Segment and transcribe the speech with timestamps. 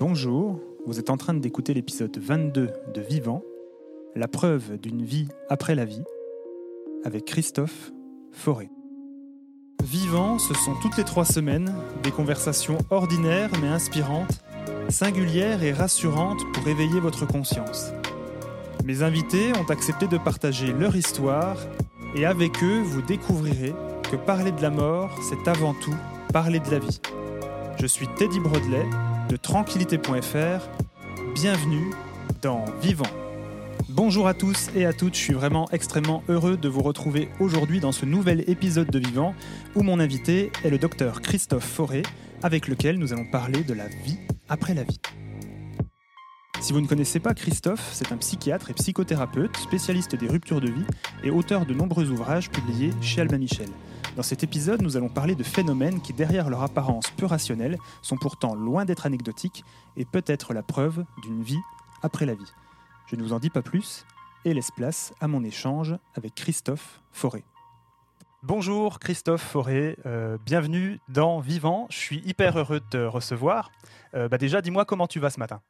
[0.00, 3.42] Bonjour, vous êtes en train d'écouter l'épisode 22 de Vivant,
[4.16, 6.02] la preuve d'une vie après la vie,
[7.04, 7.92] avec Christophe
[8.32, 8.70] Forêt.
[9.84, 14.42] Vivant, ce sont toutes les trois semaines des conversations ordinaires mais inspirantes,
[14.88, 17.92] singulières et rassurantes pour éveiller votre conscience.
[18.86, 21.58] Mes invités ont accepté de partager leur histoire
[22.16, 23.74] et avec eux, vous découvrirez
[24.10, 25.94] que parler de la mort, c'est avant tout
[26.32, 27.02] parler de la vie.
[27.78, 28.86] Je suis Teddy Brodelet
[29.30, 30.68] de tranquillité.fr.
[31.34, 31.92] Bienvenue
[32.42, 33.06] dans Vivant.
[33.88, 37.78] Bonjour à tous et à toutes, je suis vraiment extrêmement heureux de vous retrouver aujourd'hui
[37.78, 39.36] dans ce nouvel épisode de Vivant
[39.76, 42.02] où mon invité est le docteur Christophe Forêt
[42.42, 44.98] avec lequel nous allons parler de la vie après la vie.
[46.60, 50.70] Si vous ne connaissez pas Christophe, c'est un psychiatre et psychothérapeute, spécialiste des ruptures de
[50.70, 50.86] vie
[51.22, 53.68] et auteur de nombreux ouvrages publiés chez Albin Michel.
[54.16, 58.16] Dans cet épisode, nous allons parler de phénomènes qui, derrière leur apparence peu rationnelle, sont
[58.16, 59.64] pourtant loin d'être anecdotiques
[59.96, 61.60] et peut-être la preuve d'une vie
[62.02, 62.52] après la vie.
[63.06, 64.04] Je ne vous en dis pas plus
[64.44, 67.44] et laisse place à mon échange avec Christophe Forêt.
[68.42, 71.86] Bonjour Christophe Forêt, euh, bienvenue dans Vivant.
[71.90, 73.70] Je suis hyper heureux de te recevoir.
[74.14, 75.60] Euh, bah déjà, dis-moi comment tu vas ce matin.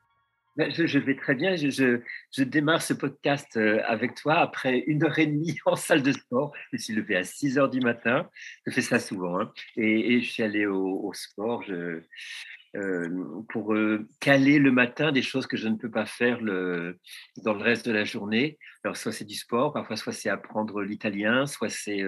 [0.60, 1.56] Ben, je, vais très bien.
[1.56, 6.12] Je, démarre ce podcast euh, avec toi après une heure et demie en salle de
[6.12, 6.52] sport.
[6.70, 8.28] Je suis levé à 6 heures du matin.
[8.66, 9.40] Je fais ça souvent.
[9.40, 9.50] Hein.
[9.78, 15.56] Et, je suis allé au, sport euh, pour euh, caler le matin des choses que
[15.56, 18.58] je ne peux pas faire dans le reste de la journée.
[18.84, 22.04] Alors, soit c'est du sport, parfois, soit c'est apprendre l'italien, soit c'est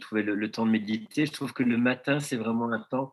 [0.00, 1.26] trouver le, temps de méditer.
[1.26, 3.12] Je trouve que le matin, c'est vraiment un temps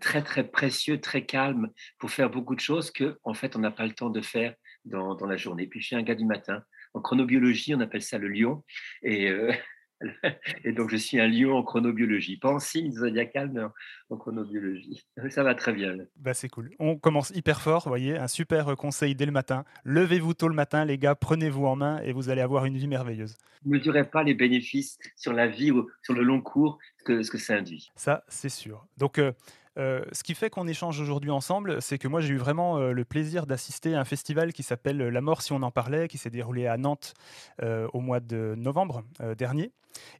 [0.00, 3.70] très très précieux, très calme pour faire beaucoup de choses que en fait on n'a
[3.70, 5.66] pas le temps de faire dans, dans, la journée.
[5.66, 6.62] Puis je suis un gars du matin.
[6.92, 8.62] En chronobiologie, on appelle ça le lion.
[9.02, 9.52] Et, euh,
[10.64, 12.36] et donc je suis un lion en chronobiologie.
[12.36, 13.62] Pas en signe zodiacal, mais
[14.10, 15.04] en, chronobiologie.
[15.30, 15.96] Ça va très bien.
[16.16, 16.70] Bah, c'est cool.
[16.78, 19.64] On commence hyper fort, voyez, un super conseil dès le matin.
[19.84, 22.88] Levez-vous tôt le matin, les gars, prenez-vous en main et vous allez avoir une vie
[22.88, 23.36] merveilleuse.
[23.64, 27.30] Ne mesurez pas les bénéfices sur la vie ou sur le long cours que ce
[27.30, 27.90] que ça induit.
[27.96, 28.86] Ça, c'est sûr.
[28.98, 29.32] Donc, euh,
[29.78, 32.92] euh, ce qui fait qu'on échange aujourd'hui ensemble, c'est que moi j'ai eu vraiment euh,
[32.92, 36.18] le plaisir d'assister à un festival qui s'appelle La mort si on en parlait, qui
[36.18, 37.14] s'est déroulé à Nantes
[37.62, 39.02] euh, au mois de novembre
[39.36, 39.72] dernier.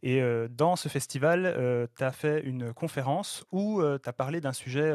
[0.05, 4.95] Et dans ce festival, tu as fait une conférence où tu as parlé d'un sujet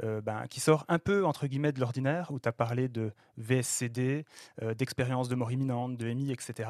[0.00, 4.24] ben, qui sort un peu entre guillemets de l'ordinaire, où tu as parlé de VSCD,
[4.78, 6.68] d'expérience de mort imminente, de MI, etc.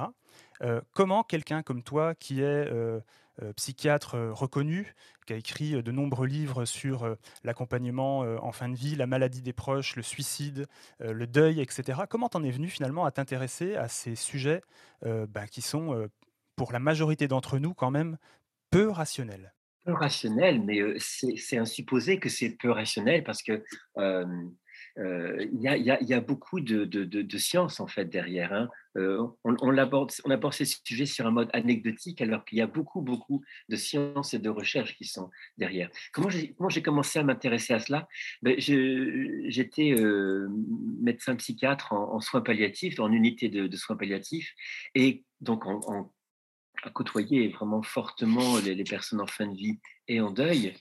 [0.94, 3.00] comment quelqu'un comme toi, qui est euh,
[3.56, 4.95] psychiatre euh, reconnu,
[5.27, 9.43] qui a écrit euh, de nombreux livres sur l'accompagnement en fin de vie, la maladie
[9.43, 10.67] des proches, le suicide,
[11.00, 12.03] le deuil, etc.
[12.09, 14.62] Comment t'en es venu finalement à t'intéresser à ces sujets
[15.03, 16.09] bah, qui sont,
[16.56, 18.19] pour la majorité d'entre nous, quand même
[18.71, 19.55] peu rationnels?
[19.84, 23.62] Peu rationnels, mais c'est un supposé que c'est peu rationnel parce que
[24.97, 28.53] il y, a, beaucoup de, de, science en fait derrière.
[28.53, 28.69] Hein.
[28.97, 32.66] on, on, aborde, on aborde ces sujets sur un mode anecdotique alors qu'il y a
[32.66, 35.91] beaucoup, beaucoup de sciences et de recherches qui sont derrière.
[36.12, 38.09] Comment j'ai commencé à m'intéresser à cela?
[38.43, 39.94] Ben, J'étais
[41.00, 44.54] médecin psychiatre en, soins palliatifs, en unité de, soins palliatifs,
[44.94, 46.12] et donc en,
[46.84, 50.75] à côtoyer vraiment fortement les, les, personnes en fin de vie et en deuil.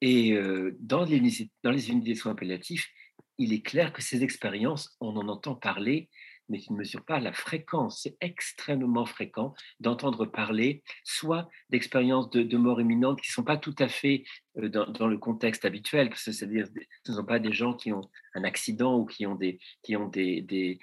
[0.00, 0.38] Et
[0.80, 1.20] dans, les,
[1.62, 2.90] dans les unités de soins palliatifs,
[3.38, 6.08] il est clair que ces expériences, on en entend parler,
[6.48, 8.02] mais qui ne mesurent pas la fréquence.
[8.02, 13.74] C'est extrêmement fréquent d'entendre parler soit d'expériences de, mort imminente qui ne sont pas tout
[13.78, 14.24] à fait
[14.58, 16.66] euh, dans, le contexte habituel, c'est-à-dire
[17.04, 18.02] ce ne sont pas des gens qui ont
[18.34, 20.78] un accident ou qui ont des, qui ont des, des,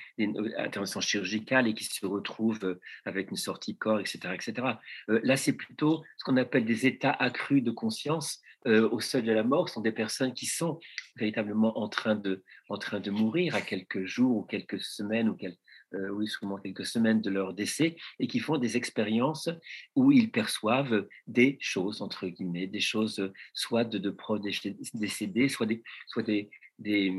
[0.57, 4.19] interventions chirurgicales et qui se retrouvent euh, avec une sortie corps, etc.
[4.34, 4.67] etc.
[5.09, 9.23] Euh, là, c'est plutôt ce qu'on appelle des états accrus de conscience euh, au seuil
[9.23, 10.79] de la mort sont des personnes qui sont
[11.16, 15.35] véritablement en train de, en train de mourir à quelques jours ou quelques semaines ou
[15.35, 15.57] quelques,
[15.94, 19.49] euh, oui, souvent quelques semaines de leur décès, et qui font des expériences
[19.95, 24.41] où ils perçoivent des choses, entre guillemets, des choses soit de, de proches
[24.93, 26.49] décédés, soit des, soit des,
[26.79, 27.13] des,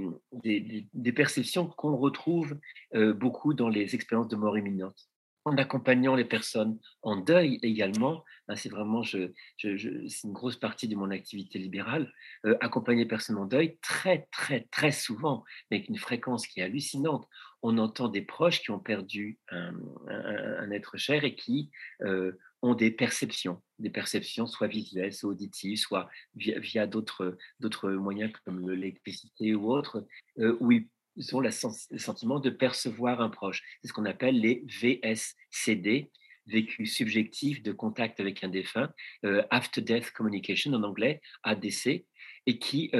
[0.92, 2.58] des, perceptions qu'on retrouve
[2.94, 5.08] euh, beaucoup dans les expériences de mort imminente
[5.44, 8.24] en accompagnant les personnes en deuil également.
[8.54, 12.12] C'est vraiment je, c'est une grosse partie de mon activité libérale.
[12.44, 16.60] Euh, accompagner les personnes en deuil, très, très, très souvent, mais avec une fréquence qui
[16.60, 17.26] est hallucinante.
[17.62, 21.70] On entend des proches qui ont perdu un, être cher et qui
[22.02, 28.32] euh, ont des perceptions, des perceptions soit visuelles, soit auditives, soit via, d'autres, d'autres moyens
[28.44, 30.06] comme l'électricité ou autres,
[30.38, 30.88] euh, où ils
[31.32, 33.62] ont le sentiment de percevoir un proche.
[33.80, 36.10] C'est ce qu'on appelle les VSCD,
[36.46, 38.92] vécu subjectif de contact avec un défunt,
[39.24, 42.06] euh, After Death Communication en anglais, ADC.
[42.46, 42.90] et qui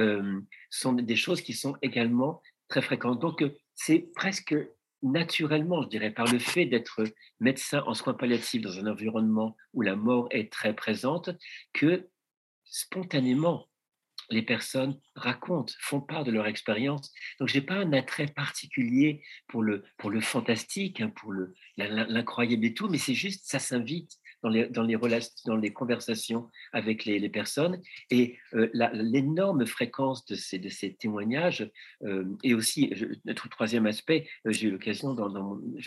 [0.69, 3.19] sont des choses qui sont également très fréquentes.
[3.19, 3.43] Donc,
[3.75, 4.55] c'est presque
[5.03, 7.03] naturellement, je dirais, par le fait d'être
[7.39, 11.29] médecin en soins palliatifs dans un environnement où la mort est très présente,
[11.73, 12.09] que
[12.63, 13.67] spontanément,
[14.29, 17.11] les personnes racontent, font part de leur expérience.
[17.39, 21.33] Donc, je n'ai pas un attrait particulier pour le, pour le fantastique, hein, pour
[21.77, 24.11] l'incroyable et tout, mais c'est juste, ça s'invite
[24.43, 24.97] dans les, dans les,
[25.45, 27.81] dans conversations avec les, les personnes.
[28.09, 31.69] Et euh, l'énorme fréquence de ces, de ces témoignages,
[32.03, 32.93] euh, et aussi,
[33.25, 35.13] notre troisième aspect, euh, j'ai eu l'occasion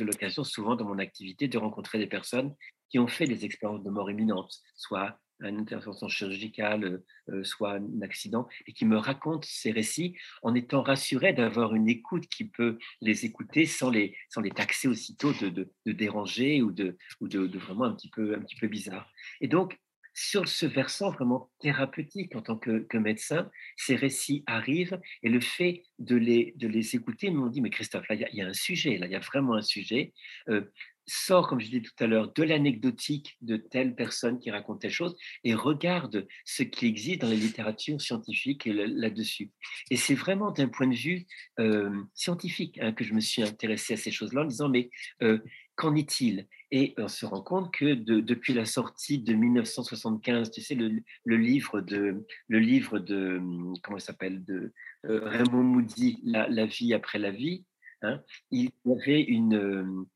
[0.05, 2.55] l'occasion souvent dans mon activité de rencontrer des personnes
[2.88, 7.75] qui ont fait des expériences de mort imminente, soit une intervention chirurgicale, euh, euh, soit
[7.75, 12.44] un accident, et qui me racontent ces récits en étant rassuré d'avoir une écoute qui
[12.44, 17.29] peut les écouter sans les, sans les taxer aussitôt de, de, déranger ou, de, ou
[17.29, 19.11] de, vraiment un petit, peu, un petit peu bizarre.
[19.41, 19.79] Et donc,
[20.15, 25.41] sur ce versant vraiment thérapeutique en tant que, que, médecin, ces récits arrivent et le
[25.41, 28.55] fait de les, de les écouter m'ont dit, mais Christophe, là, il y, a un
[28.55, 30.15] sujet, là, il y a vraiment un sujet.
[30.49, 30.62] Euh,
[31.06, 34.91] sort, comme je disais tout à l'heure, de l'anecdotique de telle personne qui raconte telle
[34.91, 39.50] chose et regarde ce qui existe dans la littérature scientifique là-dessus.
[39.91, 41.26] Et c'est vraiment d'un point de vue
[41.61, 44.91] euh, scientifique hein, que je me suis intéressé à ces choses-là en disant, mais
[45.23, 45.38] euh,
[45.76, 46.47] qu'en est-il?
[46.73, 51.81] Et on se rend compte que depuis la sortie de 1975, tu sais, le, livre
[51.81, 53.41] de, le livre de
[53.82, 54.73] comment s'appelle, de
[55.05, 57.64] euh, Raymond Moody, la, vie après la vie,
[58.02, 58.20] hein,
[58.50, 60.06] il y avait une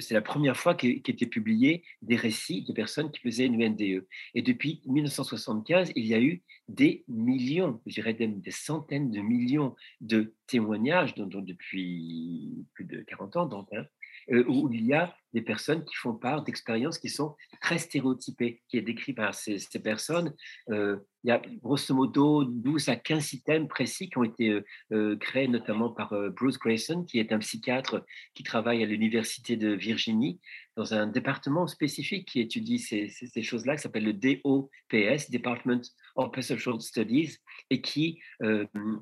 [0.00, 4.06] c'est la première fois qu'étaient publiés des récits de personnes qui faisaient une NDE.
[4.34, 9.74] Et depuis 1975, il y a eu des millions, je dirais des, centaines de millions
[10.00, 13.84] de témoignages, dont, depuis plus de 40 ans, donc, hein, euh,
[14.30, 18.78] où il y a des personnes qui font part d'expériences qui sont très stéréotypées, qui
[18.78, 20.34] est décrit par ces, personnes.
[20.70, 25.16] Euh, il y a grosso modo 12 à 15 items précis qui ont été euh,
[25.16, 28.04] créés notamment par Bruce Grayson, qui est un psychiatre
[28.34, 30.40] qui travaille à l'Université de Virginie
[30.76, 35.82] dans un département spécifique qui étudie ces, ces choses-là, qui s'appelle le DOPS, Department
[36.14, 37.36] of Social Studies,
[37.68, 38.20] et qui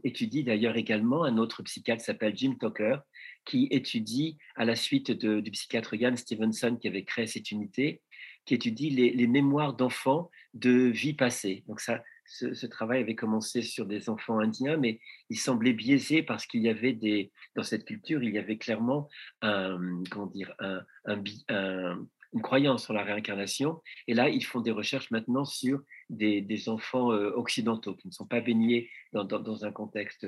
[0.02, 2.96] étudie d'ailleurs également un autre psychiatre qui s'appelle Jim Tucker,
[3.46, 8.02] qui étudie, à la suite du psychiatre Ian Stevenson qui avait créé cette unité,
[8.44, 11.64] qui étudie les, mémoires d'enfants de vie passée.
[11.66, 15.00] Donc ça, ce, travail avait commencé sur des enfants indiens, mais
[15.30, 19.08] il semblait biaisé parce qu'il y avait des, dans cette culture, il y avait clairement
[19.42, 20.84] un, comment dire, un,
[22.32, 23.80] une croyance sur la réincarnation.
[24.06, 28.26] Et là, ils font des recherches maintenant sur des, enfants euh, occidentaux qui ne sont
[28.26, 30.26] pas baignés dans, dans un contexte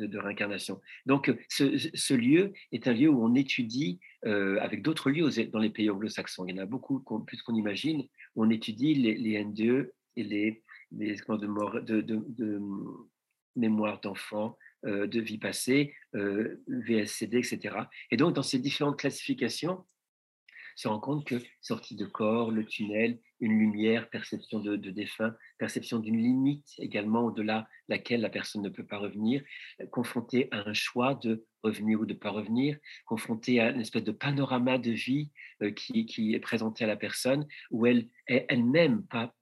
[0.00, 0.80] euh, de, réincarnation.
[1.06, 5.70] Donc, ce, lieu est un lieu où on étudie, euh, avec d'autres lieux dans les
[5.70, 9.44] pays anglo-saxons, il y en a beaucoup plus qu'on imagine, où on étudie les, les
[9.44, 10.62] NDE et les,
[10.92, 12.60] les de, de,
[13.56, 17.76] mémoire d'enfants, euh, de vie passée, euh, VSCD, etc.
[18.10, 19.84] Et donc, dans ces différentes classifications,
[20.76, 25.98] se rend compte que sortie de corps, le tunnel, une lumière, perception de, défunt, perception
[25.98, 29.42] d'une limite également au-delà laquelle la personne ne peut pas revenir,
[29.90, 34.04] confronté à un choix de revenir ou de ne pas revenir, confronté à une espèce
[34.04, 35.30] de panorama de vie
[35.62, 39.34] euh, qui, qui, est présenté à la personne, où elle est elle-même, pas,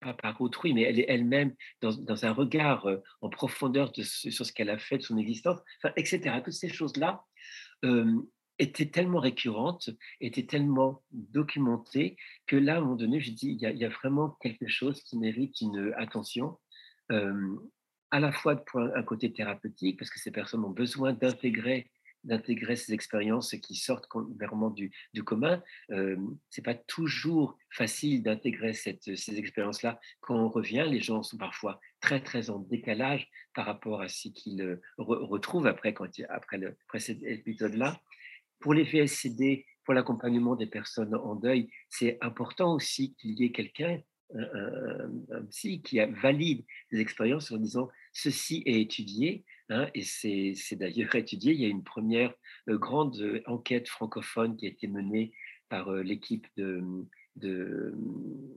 [0.00, 4.02] pas par autrui, mais elle est elle-même dans, dans, un regard euh, en profondeur de
[4.02, 5.60] sur ce qu'elle a fait de son existence,
[5.96, 6.40] etc.
[6.44, 7.24] Toutes ces choses-là
[7.84, 8.22] euh,
[8.58, 13.60] était tellement récurrente, était tellement documentée, que là, à un moment donné, j'ai dit, il
[13.60, 16.58] y, a, vraiment quelque chose qui mérite une attention,
[18.10, 21.90] à la fois pour un, côté thérapeutique, parce que ces personnes ont besoin d'intégrer
[22.24, 24.08] d'intégrer ces expériences qui sortent
[24.40, 24.92] vraiment du,
[25.24, 25.62] commun.
[25.90, 26.16] Euh,
[26.48, 28.98] c'est pas toujours facile d'intégrer ces
[29.38, 30.86] expériences-là quand on revient.
[30.88, 35.92] Les gens sont parfois très très en décalage par rapport à ce qu'ils retrouvent après,
[35.92, 38.00] quand, après, le, après cet épisode-là.
[38.64, 43.52] Pour les VSCD, pour l'accompagnement des personnes en deuil, c'est important aussi qu'il y ait
[43.52, 44.00] quelqu'un,
[44.34, 51.14] un, psy, qui valide les expériences en disant ceci est étudié, hein, et c'est d'ailleurs
[51.14, 51.52] étudié.
[51.52, 52.32] Il y a une première
[52.70, 55.34] euh, grande euh, enquête francophone qui a été menée
[55.68, 56.82] par euh, l'équipe de,
[57.36, 57.94] de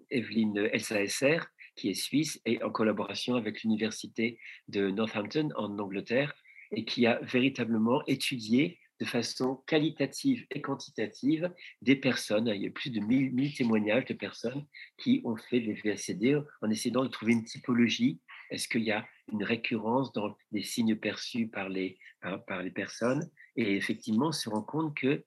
[0.10, 6.34] Evelyne SR, qui est suisse, et en collaboration avec l'université de Northampton en Angleterre,
[6.72, 11.51] et qui a véritablement étudié de façon qualitative et quantitative
[11.82, 12.48] des personnes.
[12.48, 14.66] Il y a plus de 1000, témoignages de personnes
[14.98, 18.20] qui ont fait des VSCD en essayant de trouver une typologie.
[18.50, 22.00] Est-ce qu'il y a une récurrence dans les signes perçus par les,
[22.48, 23.30] par, les personnes?
[23.56, 25.24] Et effectivement, on se rend compte qu'il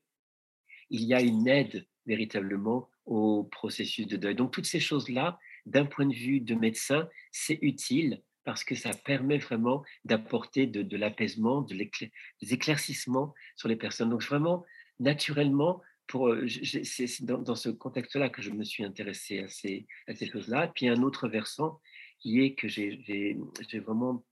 [0.91, 4.35] y a une aide véritablement au processus de deuil.
[4.35, 8.91] Donc toutes ces choses-là d'un point de vue de médecin, c'est utile parce que ça
[8.91, 14.11] permet vraiment d'apporter de, l'apaisement, de des éclaircissements sur les personnes.
[14.11, 14.67] Donc vraiment,
[14.99, 15.81] naturellement,
[16.17, 16.49] euh,
[16.83, 20.67] c'est dans, ce contexte-là que je me suis intéressé à ces, à ces choses-là.
[20.75, 21.81] Puis un autre versant
[22.19, 23.39] qui est que j'ai
[23.87, 24.25] vraiment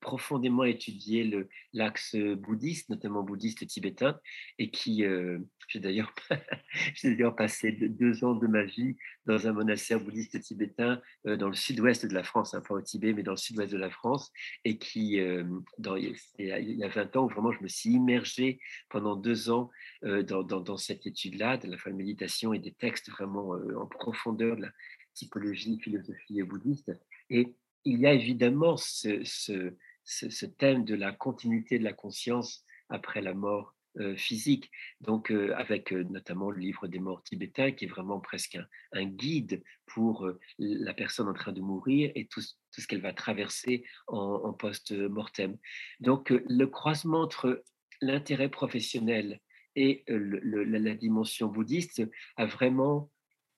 [0.00, 4.18] profondément étudié l'axe bouddhiste, notamment bouddhiste tibétain,
[4.58, 5.38] et qui, euh,
[5.68, 6.14] j'ai d'ailleurs
[7.36, 12.06] passé deux ans de ma vie dans un monastère bouddhiste tibétain euh, dans le sud-ouest
[12.06, 14.32] de la France, hein, pas au Tibet, mais dans le sud-ouest de la France,
[14.64, 15.44] et qui, euh,
[15.78, 19.70] dans, il y a 20 ans, vraiment, je me suis immergé pendant deux ans
[20.02, 24.70] dans, dans, cette étude-là, de la méditation et des textes vraiment en profondeur de la
[25.14, 26.92] psychologie, philosophie bouddhiste.
[27.30, 27.54] Et
[27.86, 33.74] il y a évidemment ce, thème de la continuité de la conscience après la mort
[33.98, 34.70] euh, physique.
[35.00, 38.58] Donc, euh, avec euh, notamment le livre des morts tibétains, qui est vraiment presque
[38.92, 40.28] un, guide pour
[40.58, 45.56] la personne en train de mourir et tout, ce qu'elle va traverser en, post-mortem.
[46.00, 47.62] Donc, le croisement entre
[48.02, 49.40] l'intérêt professionnel
[49.76, 52.02] et la dimension bouddhiste
[52.36, 53.10] a vraiment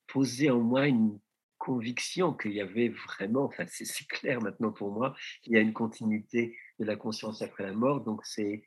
[0.07, 1.19] posé en moi une
[1.59, 5.73] conviction qu'il y avait vraiment, enfin c'est clair maintenant pour moi, qu'il y a une
[5.73, 8.01] continuité de la conscience après la mort.
[8.01, 8.63] Donc c'est,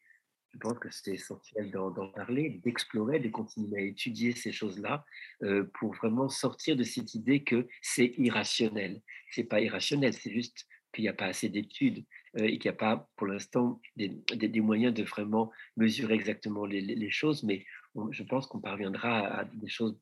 [0.52, 5.04] je pense que c'est essentiel d'en parler, d'explorer, de continuer à étudier ces choses-là
[5.42, 9.00] euh, pour vraiment sortir de cette idée que c'est irrationnel.
[9.30, 12.04] C'est pas irrationnel, c'est juste qu'il n'y a pas assez d'études
[12.38, 16.66] euh, et qu'il n'y a pas pour l'instant des, des, moyens de vraiment mesurer exactement
[16.66, 17.64] les, les choses, mais
[18.10, 19.98] je pense qu'on parviendra à des choses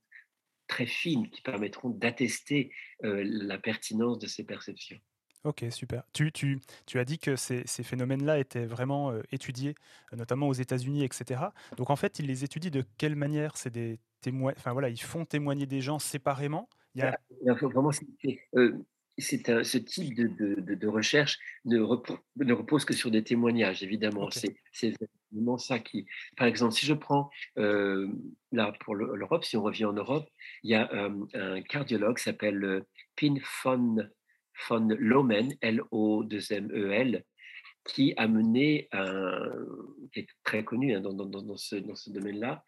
[0.70, 2.72] très fines qui permettront d'attester
[3.02, 4.98] la pertinence de ces perceptions.
[5.44, 6.04] Ok, super.
[6.12, 9.74] Tu, tu, tu as dit que ces, ces phénomènes-là étaient vraiment étudiés,
[10.12, 11.42] notamment aux États-Unis, etc.
[11.76, 13.56] Donc en fait, ils les étudient de quelle manière?
[13.56, 16.68] C'est des témoins, enfin voilà, ils font témoigner des gens séparément?
[16.94, 17.16] Il y a...
[17.44, 17.90] Bah, vraiment,
[19.20, 24.28] c'est ce type de, de, recherche ne, ne, repose que sur des témoignages, évidemment.
[24.30, 24.94] C'est
[25.32, 26.06] vraiment ça qui.
[26.36, 28.08] Par exemple, si je prends euh,
[28.52, 30.28] là pour l'Europe, si on revient en Europe,
[30.62, 32.80] il y a euh, un cardiologue qui s'appelle euh,
[33.16, 33.34] Pin
[33.64, 33.96] von,
[34.68, 37.24] von Lomen, L-O-2-M-E-L,
[37.84, 39.50] qui a mené un,
[40.12, 42.62] qui est très connu hein, dans, dans, dans, ce, dans ce domaine-là.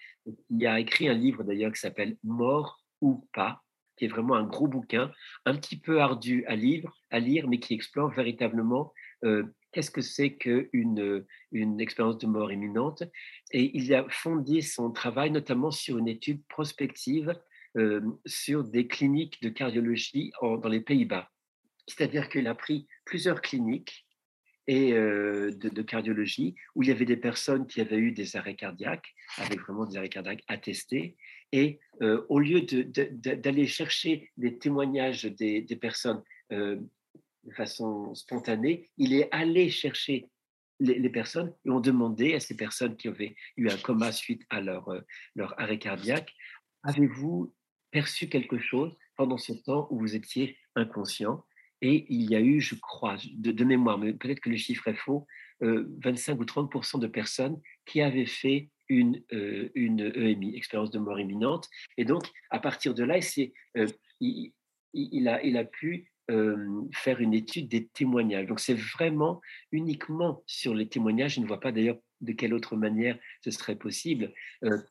[0.50, 3.62] Il a écrit un livre d'ailleurs qui s'appelle Mort ou pas
[3.96, 5.12] qui est vraiment un gros bouquin,
[5.44, 8.92] un petit peu ardu à lire, à lire mais qui explore véritablement
[9.24, 13.02] euh, qu'est-ce que c'est qu'une une expérience de mort imminente.
[13.52, 17.34] Et il a fondé son travail notamment sur une étude prospective
[17.76, 21.30] euh, sur des cliniques de cardiologie dans les Pays-Bas.
[21.86, 24.06] C'est-à-dire qu'il a pris plusieurs cliniques
[24.66, 28.36] et euh, de, de, cardiologie où il y avait des personnes qui avaient eu des
[28.36, 31.16] arrêts cardiaques, avec vraiment des arrêts cardiaques attestés,
[31.52, 36.80] et euh, au lieu d'aller chercher des témoignages des, personnes euh,
[37.44, 40.28] de façon spontanée, il est allé chercher
[40.80, 44.58] les, personnes et ont demandé à ces personnes qui avaient eu un coma suite à
[44.58, 45.00] euh,
[45.36, 46.34] leur arrêt cardiaque,
[46.82, 47.54] avez-vous
[47.90, 51.44] perçu quelque chose pendant ce temps où vous étiez inconscient?
[51.82, 54.94] Et il y a eu, je crois, de, mémoire, mais peut-être que le chiffre est
[54.94, 55.26] faux,
[55.60, 61.18] 25 ou 30% de personnes qui avaient fait une, euh, une EMI, expérience de mort
[61.18, 61.68] imminente.
[61.96, 63.18] Et donc, à partir de là,
[63.76, 63.86] euh,
[64.20, 68.46] il, a, il a pu euh, faire une étude des témoignages.
[68.46, 71.34] Donc, c'est vraiment uniquement sur les témoignages.
[71.34, 74.32] Je ne vois pas d'ailleurs de quelle autre manière ce serait possible.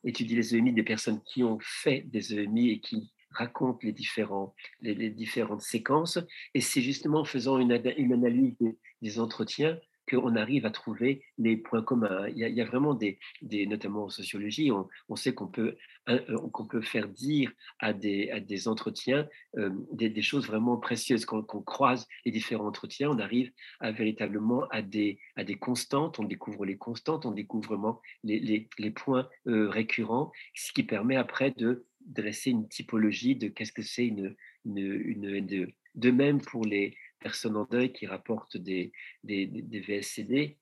[0.04, 4.54] étudier les EMI des personnes qui ont fait des EMI et qui racontent les, différents,
[4.82, 6.18] les, différentes séquences.
[6.52, 8.56] Et c'est justement en faisant une analyse
[9.00, 9.78] des entretiens
[10.10, 12.28] qu'on arrive à trouver les points communs.
[12.28, 14.70] Il y a, vraiment des, des, notamment en sociologie,
[15.08, 15.76] on, sait qu'on peut,
[16.08, 19.28] euh, qu'on peut faire dire à des, à des entretiens
[19.58, 21.24] euh, des, choses vraiment précieuses.
[21.24, 26.18] Quand, on croise les différents entretiens, on arrive à, véritablement à des, à des constantes,
[26.18, 31.16] on découvre les constantes, on découvre vraiment les, les, points euh, récurrents, ce qui permet
[31.16, 36.64] après de dresser une typologie de qu'est-ce que c'est une, une, une de même pour
[36.64, 38.92] les, personnes en deuil qui rapportent des,
[39.24, 39.46] des,
[39.80, 40.58] VSCD.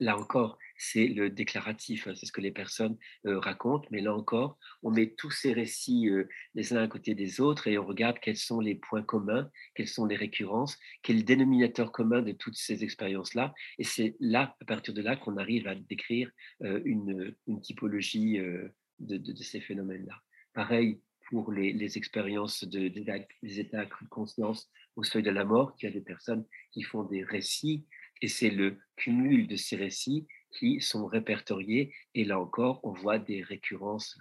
[0.00, 4.14] Là encore, c'est le déclaratif, hein, c'est ce que les personnes euh, racontent, mais là
[4.14, 7.84] encore, on met tous ces récits euh, les uns à côté des autres et on
[7.84, 12.22] regarde quels sont les points communs, quelles sont les récurrences, quel est le dénominateur commun
[12.22, 13.52] de toutes ces expériences-là.
[13.78, 16.30] Et c'est là, à partir de là, qu'on arrive à décrire
[16.62, 18.38] euh, une, une, typologie
[19.00, 20.14] de, ces phénomènes-là.
[20.54, 25.76] Pareil pour les, les expériences de, des états de conscience au seuil de la mort,
[25.78, 27.86] il y a des personnes qui font des récits,
[28.20, 33.20] et c'est le cumul de ces récits qui sont répertoriés, et là encore, on voit
[33.20, 34.18] des récurrences.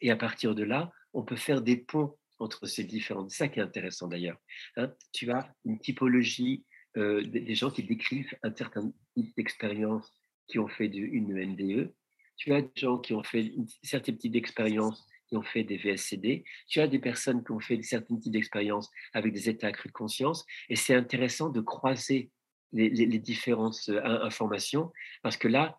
[0.00, 3.30] Et à partir de là, on peut faire des ponts entre ces différentes.
[3.30, 4.38] C'est ça qui est intéressant d'ailleurs.
[4.76, 4.94] Hein.
[5.12, 6.64] tu as une typologie
[6.96, 10.14] euh, des gens qui décrivent un certain type d'expérience
[10.46, 11.92] qui ont fait une NDE.
[12.36, 15.76] Tu as des gens qui ont fait une certaine type d'expérience qui ont fait des
[15.76, 16.44] VSCD.
[16.68, 19.96] Tu as des personnes qui ont fait certaines types d'expériences avec des états accrus de
[19.96, 20.44] conscience.
[20.68, 22.30] Et c'est intéressant de croiser
[22.72, 25.78] les, les, différentes euh, informations parce que là,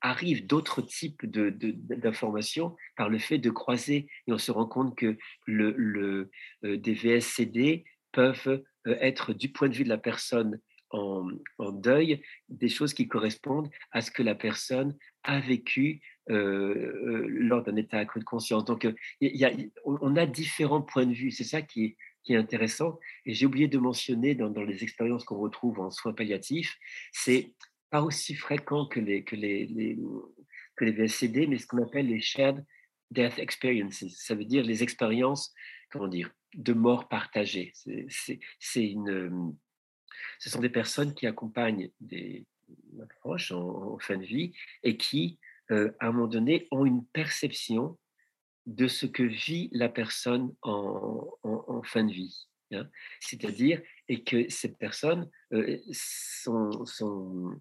[0.00, 4.96] arrivent d'autres types d'informations de, par le fait de croiser et on se rend compte
[4.96, 6.30] que le, le
[6.64, 10.60] euh, des VSCD peuvent euh, être du point de vue de la personne
[10.94, 17.62] en, deuil des choses qui correspondent à ce que la personne a vécu euh, lors
[17.62, 18.64] d'un état accru de conscience.
[18.64, 19.50] Donc, a,
[19.84, 21.30] on a différents points de vue.
[21.30, 21.96] C'est ça qui
[22.28, 22.98] est, intéressant.
[23.26, 26.74] Et j'ai oublié de mentionner dans, les expériences qu'on retrouve en soins palliatifs,
[27.12, 27.52] c'est
[27.90, 29.98] pas aussi fréquent que les, que les,
[30.76, 32.64] que les VSCD, mais ce qu'on appelle les shared
[33.10, 34.04] death experiences.
[34.08, 35.52] Ça veut dire les expériences,
[35.90, 37.72] comment dire, de mort partagée.
[38.58, 39.54] C'est une,
[40.38, 42.46] ce sont des personnes qui accompagnent des
[43.20, 44.52] proches en, fin de vie
[44.82, 45.38] et qui,
[45.70, 47.98] euh, à un moment donné, ont une perception
[48.66, 52.48] de ce que vit la personne en, fin de vie.
[52.72, 52.88] Hein.
[53.20, 57.60] C'est-à-dire, et que cette personne euh, sont,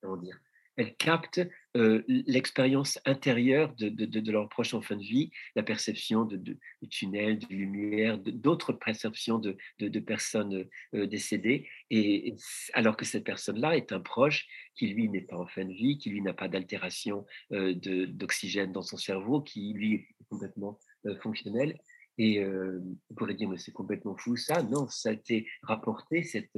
[0.00, 0.38] comment dire,
[0.76, 1.40] elles captent
[1.74, 6.56] l'expérience intérieure de, de, de, leur proche en fin de vie, la perception de, de,
[6.88, 9.56] tunnels, de lumière, d'autres perceptions de,
[10.00, 12.34] personnes décédées, et,
[12.72, 15.98] alors que cette personne-là est un proche qui, lui, n'est pas en fin de vie,
[15.98, 20.78] qui, lui, n'a pas d'altération d'oxygène dans son cerveau, qui, lui, est complètement
[21.22, 21.78] fonctionnel.
[22.18, 24.62] Et on pourrait dire, mais c'est complètement fou ça.
[24.62, 26.50] Non, ça a été rapporté, cette,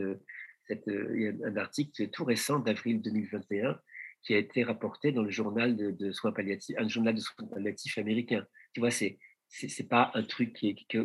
[0.66, 3.78] cette, un article tout récent d'avril 2021
[4.22, 7.98] qui a été rapporté dans le journal de, soins palliatifs, un journal de soins palliatifs
[7.98, 8.46] américain.
[8.72, 9.18] Tu vois, c'est
[9.54, 10.58] c'est pas un truc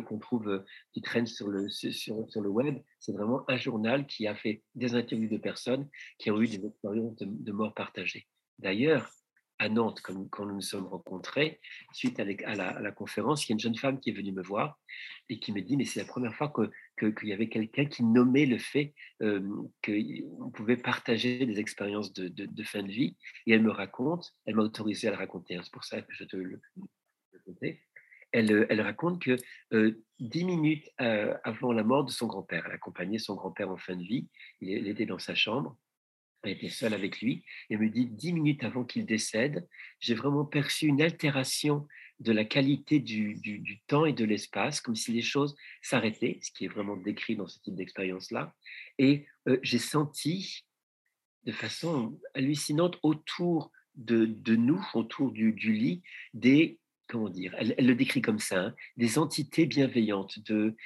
[0.06, 2.78] qu'on trouve euh, qui traîne sur le sur, sur le web.
[2.98, 5.86] C'est vraiment un journal qui a fait des interviews de personnes
[6.18, 8.26] qui ont eu des expériences de, de mort partagée.
[8.58, 9.12] D'ailleurs,
[9.58, 11.60] à Nantes, quand nous nous sommes rencontrés,
[11.92, 14.78] suite à, la, conférence, il y a une jeune femme qui est venue me voir
[15.28, 16.52] et qui me dit, mais c'est la première fois
[16.98, 19.40] qu'il que, y avait quelqu'un qui nommait le fait euh,
[19.84, 23.16] qu'on pouvait partager des expériences de, fin de vie.
[23.46, 26.14] Et elle me raconte, elle m'a autorisé à le raconter, hein, c'est pour ça que
[26.14, 26.60] je te le
[27.32, 27.82] raconter.
[28.30, 29.36] Elle, elle, raconte que
[29.72, 33.78] euh, dix minutes euh, avant la mort de son grand-père, elle accompagnait son grand-père en
[33.78, 34.28] fin de vie,
[34.60, 35.78] il était dans sa chambre,
[36.42, 39.66] elle était seule avec lui, et me dit dix minutes avant qu'il décède,
[40.00, 41.86] j'ai vraiment perçu une altération
[42.20, 46.50] de la qualité du, du, temps et de l'espace, comme si les choses s'arrêtaient, ce
[46.50, 48.54] qui est vraiment décrit dans ce type d'expérience-là.
[48.98, 50.64] Et euh, j'ai senti
[51.44, 56.02] de façon hallucinante autour de, de nous, autour du, du, lit,
[56.34, 60.76] des comment dire, elle, le décrit comme ça, hein, des entités bienveillantes, de,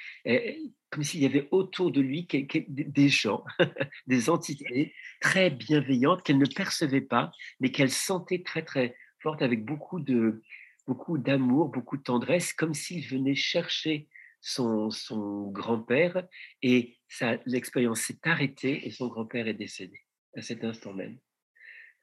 [0.89, 2.27] comme s'il y avait autour de lui
[2.67, 3.43] des gens,
[4.07, 9.63] des entités très bienveillantes qu'elle ne percevait pas, mais qu'elle sentait très très forte avec
[9.63, 10.41] beaucoup de
[10.87, 14.09] beaucoup d'amour, beaucoup de tendresse, comme s'il venait chercher
[14.41, 16.27] son, son grand-père
[16.61, 16.97] et
[17.45, 20.01] l'expérience s'est arrêtée et son grand-père est décédé
[20.35, 21.17] à cet instant même.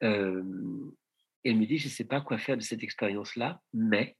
[0.03, 0.43] Euh,
[1.43, 4.15] elle me dit, je ne sais pas quoi faire de cette expérience-là, mais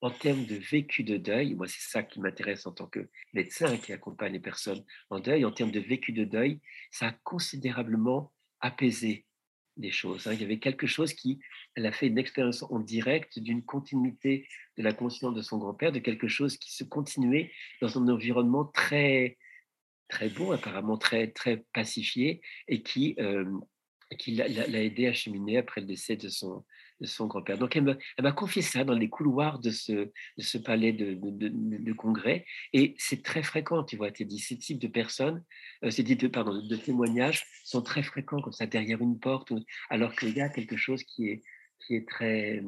[0.00, 3.76] en termes de vécu de deuil, moi c'est ça qui m'intéresse en tant que médecin
[3.78, 8.32] qui accompagne les personnes en deuil, en termes de vécu de deuil, ça a considérablement
[8.60, 9.24] apaisé
[9.76, 10.26] les choses.
[10.26, 10.34] Hein.
[10.34, 11.40] Il y avait quelque chose qui,
[11.74, 15.90] elle a fait une expérience en direct d'une continuité de la conscience de son grand-père,
[15.90, 19.38] de quelque chose qui se continuait dans un environnement très
[20.08, 23.44] très beau, apparemment très très pacifié, et qui euh,
[24.16, 26.64] qui l'a aidé à cheminer après le décès de son,
[27.00, 27.58] de son grand-père.
[27.58, 31.92] Donc, elle m'a confié ça dans les couloirs de ce, de ce palais de, de,
[31.92, 32.44] congrès.
[32.72, 35.44] Et c'est très fréquent, tu vois, dit, ces types de personnes,
[35.84, 39.52] euh, ces types de, pardon, de témoignages sont très fréquents, comme ça, derrière une porte,
[39.90, 41.42] alors qu'il y a quelque chose qui est,
[41.80, 42.62] qui est très,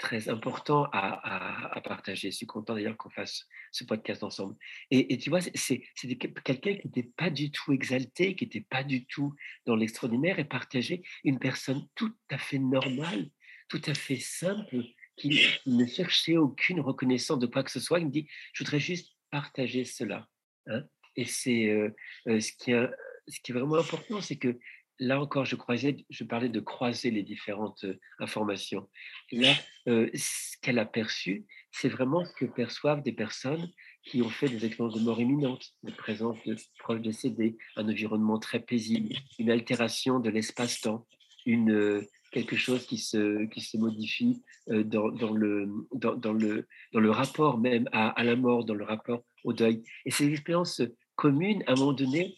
[0.00, 2.30] très important à, partager.
[2.30, 4.56] Je suis content d'ailleurs qu'on fasse ce podcast ensemble.
[4.90, 5.82] Et, tu vois, c'est
[6.18, 9.34] quelqu'un qui n'était pas du tout exalté, qui n'était pas du tout
[9.66, 13.28] dans l'extraordinaire et partager une personne tout à fait normale,
[13.68, 14.82] tout à fait simple,
[15.16, 18.00] qui ne cherchait aucune reconnaissance de quoi que ce soit.
[18.00, 20.26] Il me dit, je voudrais juste partager cela.
[20.66, 20.82] Hein.
[21.16, 21.90] Et c'est euh,
[22.26, 24.58] euh, ce qui est vraiment important, c'est que
[25.00, 28.88] là encore, je, croisais, je parlais de croiser les différentes euh, informations.
[29.32, 29.52] là,
[29.88, 33.68] euh, ce qu'elle a perçu, c'est vraiment ce que perçoivent des personnes
[34.04, 38.38] qui ont fait des expériences de mort imminente, la présence de proches décédés, un environnement
[38.38, 41.06] très paisible, une altération de l'espace-temps,
[41.46, 47.58] une, quelque chose qui se, qui se modifie dans, le, dans, le, dans le rapport
[47.58, 49.82] même à, à, la mort, dans le rapport au deuil.
[50.06, 50.80] Et ces expériences
[51.16, 52.34] communes, à un moment donné,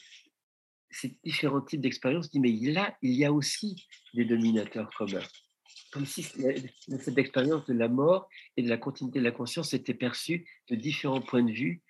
[0.92, 5.26] ces différents types d'expériences, dit, mais là, il y a aussi des dominateurs communs.
[5.90, 9.94] Comme si cette expérience de la mort et de la continuité de la conscience était
[9.94, 11.82] perçue de différents points de vue.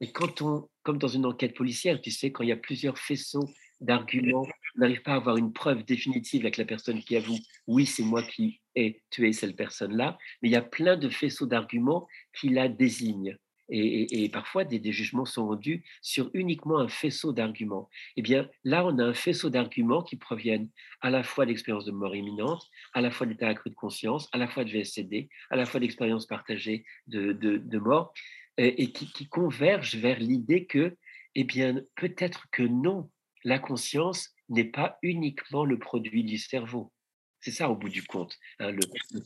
[0.00, 2.98] Et quand on, comme dans une enquête policière, tu sais, quand il y a plusieurs
[2.98, 3.48] faisceaux
[3.80, 7.86] d'arguments, on n'arrive pas à avoir une preuve définitive avec la personne qui avoue, oui,
[7.86, 12.06] c'est moi qui ai tué cette personne-là, mais il y a plein de faisceaux d'arguments
[12.38, 13.36] qui la désignent
[13.70, 17.88] et, parfois des, jugements sont rendus sur uniquement un faisceau d'arguments.
[18.16, 20.68] Eh bien, là, on a un faisceau d'arguments qui proviennent
[21.00, 24.28] à la fois de l'expérience de mort imminente, à la fois d'état accru de conscience,
[24.32, 28.12] à la fois de VSCD, à la fois d'expérience partagée de, mort,
[28.58, 30.96] et, qui, qui, convergent vers l'idée que,
[31.34, 33.10] eh bien, peut-être que non,
[33.44, 36.92] la conscience n'est pas uniquement le produit du cerveau.
[37.40, 38.82] C'est ça au bout du compte, hein, le,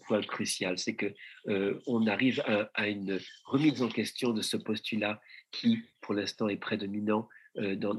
[0.06, 1.12] point crucial, c'est que
[1.48, 2.42] euh, on arrive
[2.74, 7.94] à, une remise en question de ce postulat qui, pour l'instant, est prédominant euh, dans,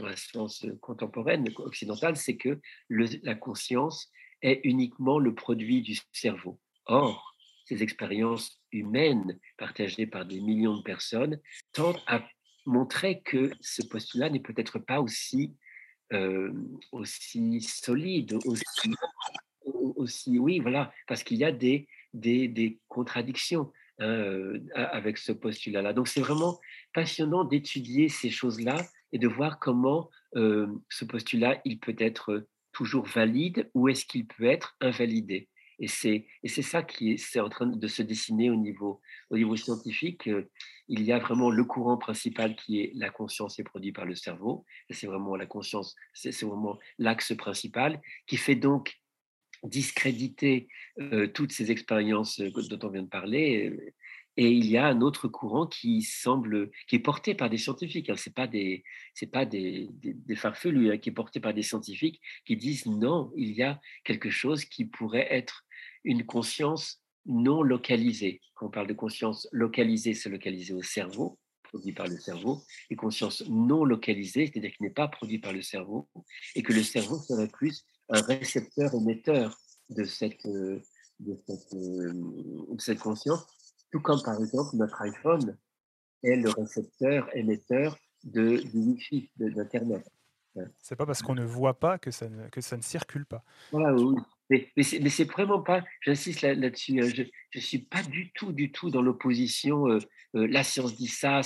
[0.00, 4.08] la science contemporaine occidentale, c'est que la conscience
[4.42, 6.60] est uniquement le produit du cerveau.
[6.86, 11.40] Or, ces expériences humaines partagées par des millions de personnes
[11.72, 12.22] tendent à
[12.66, 15.54] montrer que ce postulat n'est peut-être pas aussi
[16.14, 16.52] euh,
[16.92, 18.64] aussi solide, aussi,
[19.96, 25.32] aussi, oui, voilà, parce qu'il y a des, des, des contradictions hein, euh, avec ce
[25.32, 25.92] postulat-là.
[25.92, 26.60] Donc c'est vraiment
[26.92, 28.76] passionnant d'étudier ces choses-là
[29.12, 34.26] et de voir comment euh, ce postulat, il peut être toujours valide ou est-ce qu'il
[34.26, 35.48] peut être invalidé.
[35.80, 39.00] Et c'est, et c'est ça qui est, en train de se dessiner au niveau,
[39.30, 40.30] au niveau scientifique.
[40.90, 44.04] Euh, il y a vraiment le courant principal qui est la conscience est produite par
[44.04, 44.64] le cerveau.
[44.90, 48.94] C'est vraiment la conscience, c'est, vraiment l'axe principal qui fait donc
[49.62, 50.68] discréditer
[51.00, 53.94] euh, toutes ces expériences euh, dont on vient de parler.
[54.36, 58.10] Et il y a un autre courant qui semble, qui est porté par des scientifiques.
[58.10, 58.16] Hein.
[58.16, 58.82] C'est pas des,
[59.14, 63.32] c'est pas des, des, farfelus, hein, qui est porté par des scientifiques qui disent non,
[63.36, 65.64] il y a quelque chose qui pourrait être
[66.02, 68.40] une conscience non localisée.
[68.54, 72.96] Quand on parle de conscience localisée, c'est localisé au cerveau, produit par le cerveau, et
[72.96, 76.08] conscience non localisée, c'est-à-dire qui n'est pas produit par le cerveau,
[76.54, 79.58] et que le cerveau serait plus un récepteur émetteur
[79.90, 80.82] de cette, de
[81.46, 83.46] cette, de cette conscience,
[83.90, 85.56] tout comme par exemple notre iPhone
[86.22, 90.04] est le récepteur émetteur de, du Wi-Fi, d'Internet.
[90.82, 93.42] C'est pas parce qu'on ne voit pas que ça ne, que ça ne circule pas.
[93.72, 94.16] Voilà, oui.
[94.50, 98.90] Mais, c'est vraiment pas, j'insiste là-dessus, hein, je ne suis pas du tout, du tout
[98.90, 99.88] dans l'opposition.
[99.88, 99.98] Euh,
[100.36, 101.40] euh, la science dit ça,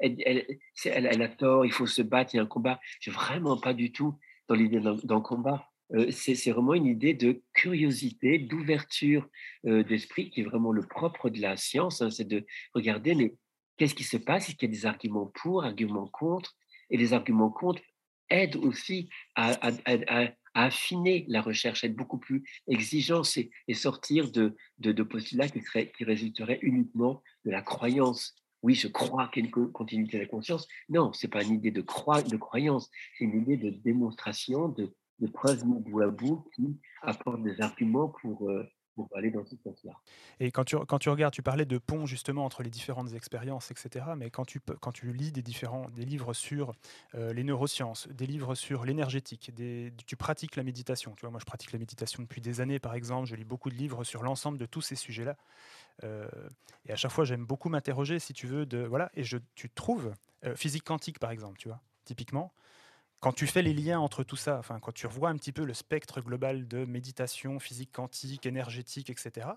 [0.00, 2.78] elle, a tort, il faut se battre, il y a un combat.
[3.00, 4.18] Je suis vraiment pas du tout
[4.48, 5.70] dans l'idée d'un combat.
[5.94, 9.28] Euh, c'est vraiment une idée de curiosité, d'ouverture
[9.64, 12.02] d'esprit qui est vraiment le propre de la science.
[12.02, 12.44] Hein, c'est de
[12.74, 13.34] regarder, mais
[13.78, 14.48] qu'est-ce qui se passe?
[14.48, 16.54] Est-ce qu'il y a des arguments pour, arguments contre?
[16.90, 17.82] Et les arguments contre
[18.30, 19.58] aident aussi à,
[20.54, 23.22] affiner la recherche, être beaucoup plus exigeant
[23.68, 25.60] et, sortir de, de, postulats qui,
[25.96, 28.34] qui résulteraient uniquement de la croyance.
[28.62, 30.66] Oui, je crois qu'il y a une continuité de la conscience.
[30.88, 34.94] Non, ce n'est pas une idée de, de croyance, c'est une idée de démonstration, de,
[35.18, 39.54] de preuves bout à bout qui apportent des arguments pour, euh, pour aller dans ce
[39.62, 39.92] sens-là.
[40.40, 43.70] Et quand tu, quand tu regardes, tu parlais de pont justement entre les différentes expériences,
[43.70, 44.06] etc.
[44.16, 46.72] Mais quand tu, quand tu lis des, différents, des livres sur
[47.14, 49.52] euh, les neurosciences, des livres sur l'énergétique,
[50.06, 51.12] tu pratiques la méditation.
[51.12, 53.28] Tu vois, moi, je pratique la méditation depuis des années, par exemple.
[53.28, 55.36] Je lis beaucoup de livres sur l'ensemble de tous ces sujets-là.
[56.02, 56.26] Euh,
[56.86, 59.10] et à chaque fois, j'aime beaucoup m'interroger, si tu veux, de voilà.
[59.14, 62.52] Et je, tu trouves euh, physique quantique, par exemple, tu vois, typiquement
[63.20, 65.64] quand tu fais les liens entre tout ça, enfin, quand tu revois un petit peu
[65.64, 69.48] le spectre global de méditation, physique quantique, énergétique, etc.,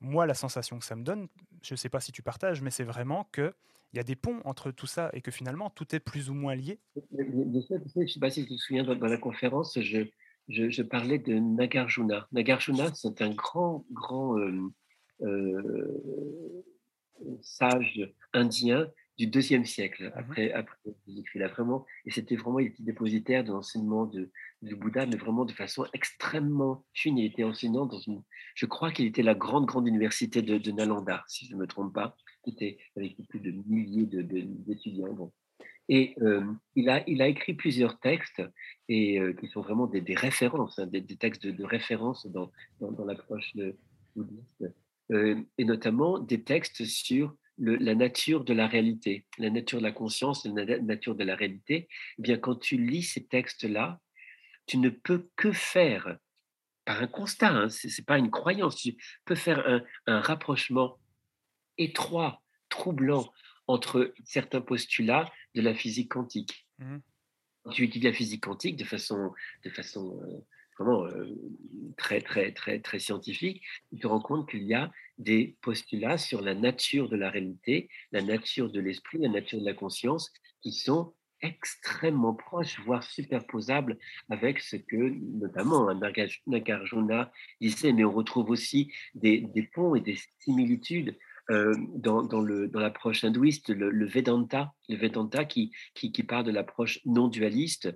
[0.00, 1.28] moi, la sensation que ça me donne,
[1.62, 3.52] je ne sais pas si tu partages, mais c'est vraiment qu'il
[3.94, 6.54] y a des ponts entre tout ça et que finalement, tout est plus ou moins
[6.54, 6.78] lié.
[6.94, 12.28] je ne sais pas si tu te souviens, dans la conférence, je, parlais de Nagarjuna.
[12.30, 14.72] Nagarjuna, c'est un grand, grand euh,
[15.22, 16.62] euh,
[17.42, 18.00] sage
[18.32, 18.86] indien
[19.18, 20.76] du deuxième siècle mmh après, après
[21.06, 21.48] Jésus-Christ.
[21.48, 24.30] vraiment, et c'était vraiment, il était dépositaire de l'enseignement de,
[24.62, 27.18] du Bouddha, mais vraiment de façon extrêmement fine.
[27.18, 28.22] Il était enseignant dans une,
[28.54, 31.66] je crois qu'il était la grande, grande université de, de Nalanda, si je ne me
[31.66, 35.12] trompe pas, qui était avec plus de milliers d'étudiants.
[35.12, 35.32] Bon.
[35.88, 36.44] Et euh,
[36.76, 38.42] il, a, il a écrit plusieurs textes
[38.88, 42.26] et euh, qui sont vraiment des, des références, hein, des, des, textes de, de référence
[42.26, 43.52] dans, dans, dans l'approche
[44.14, 44.64] bouddhiste,
[45.10, 49.92] euh, et notamment des textes sur la nature de la réalité, la nature de la
[49.92, 54.00] conscience, la nature de la réalité, eh bien quand tu lis ces textes-là,
[54.66, 56.18] tu ne peux que faire
[56.84, 58.76] par un constat, hein, ce n'est pas une croyance.
[58.76, 60.98] Tu peux faire un, un rapprochement
[61.76, 63.32] étroit, troublant
[63.66, 66.66] entre certains postulats de la physique quantique.
[66.78, 66.98] Mmh
[67.72, 69.32] tu étudies la physique quantique de façon,
[69.64, 70.44] de façon euh,
[70.78, 71.26] vraiment euh,
[71.96, 76.40] très, très, très, très scientifique, tu te rends compte qu'il y a des postulats sur
[76.40, 80.72] la nature de la réalité, la nature de l'esprit, la nature de la conscience, qui
[80.72, 83.96] sont extrêmement proches, voire superposables
[84.28, 85.88] avec ce que notamment
[86.46, 91.16] Nagarjuna disait, mais on retrouve aussi des ponts et des similitudes
[91.50, 97.00] euh, dans, dans l'approche hindouiste, le, Vedanta, le Vedanta qui, qui, qui part de l'approche
[97.06, 97.88] non dualiste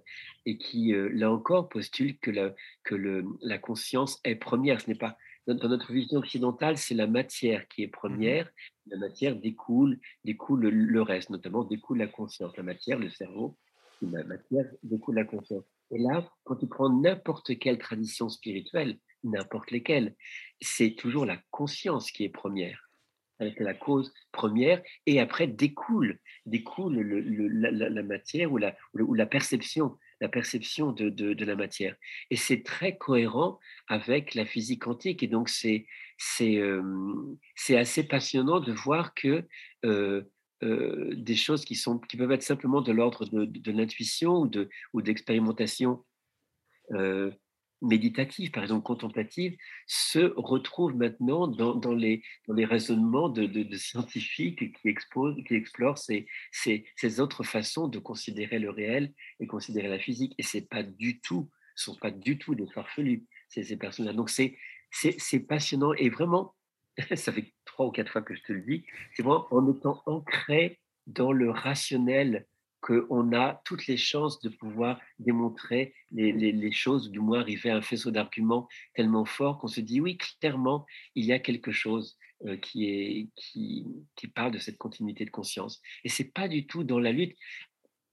[0.46, 4.80] et qui, euh, là encore, postule que, la, que le, la conscience est première.
[4.80, 8.50] Ce n'est pas dans, notre vision occidentale, c'est la matière qui est mmh première.
[8.86, 12.56] La matière découle, découle le reste, notamment découle la conscience.
[12.56, 13.58] La matière, le cerveau,
[14.00, 15.64] la matière découle la conscience.
[15.90, 20.16] Et là, quand tu prends n'importe quelle tradition spirituelle, n'importe lesquelles,
[20.60, 22.88] c'est toujours la conscience qui est première
[23.42, 29.98] avec la cause première, et après découle, découle la, matière ou la, ou la perception,
[30.20, 31.96] la perception de, de, la matière.
[32.30, 35.22] Et c'est très cohérent avec la physique quantique.
[35.22, 35.86] Et donc, c'est
[36.40, 37.36] euh,
[37.70, 39.44] assez passionnant de voir que
[39.84, 40.22] euh,
[40.62, 44.48] euh, des choses qui, sont, qui peuvent être simplement de l'ordre de, de l'intuition ou
[44.48, 45.02] de ou
[47.82, 53.46] d'expérimentation méditative, par exemple contemplative, se retrouve maintenant dans, dans, les, dans les raisonnements de,
[53.46, 59.12] de, scientifiques qui, exposent, qui explorent ces, ces, ces, autres façons de considérer le réel
[59.40, 60.34] et considérer la physique.
[60.38, 64.12] Et c'est pas du tout, sont pas du tout des farfelus, ces, ces personnes-là.
[64.12, 64.56] Donc c'est,
[65.48, 66.54] passionnant et vraiment,
[67.14, 70.02] ça fait trois ou quatre fois que je te le dis, c'est vraiment en étant
[70.06, 72.46] ancré dans le rationnel
[72.82, 77.82] qu'on a toutes les chances de pouvoir démontrer les, choses, du moins arriver à un
[77.82, 82.56] faisceau d'arguments tellement fort qu'on se dit oui, clairement, il y a quelque chose euh,
[82.56, 85.80] qui, qui parle de cette continuité de conscience.
[86.02, 87.36] Et c'est pas du tout dans la lutte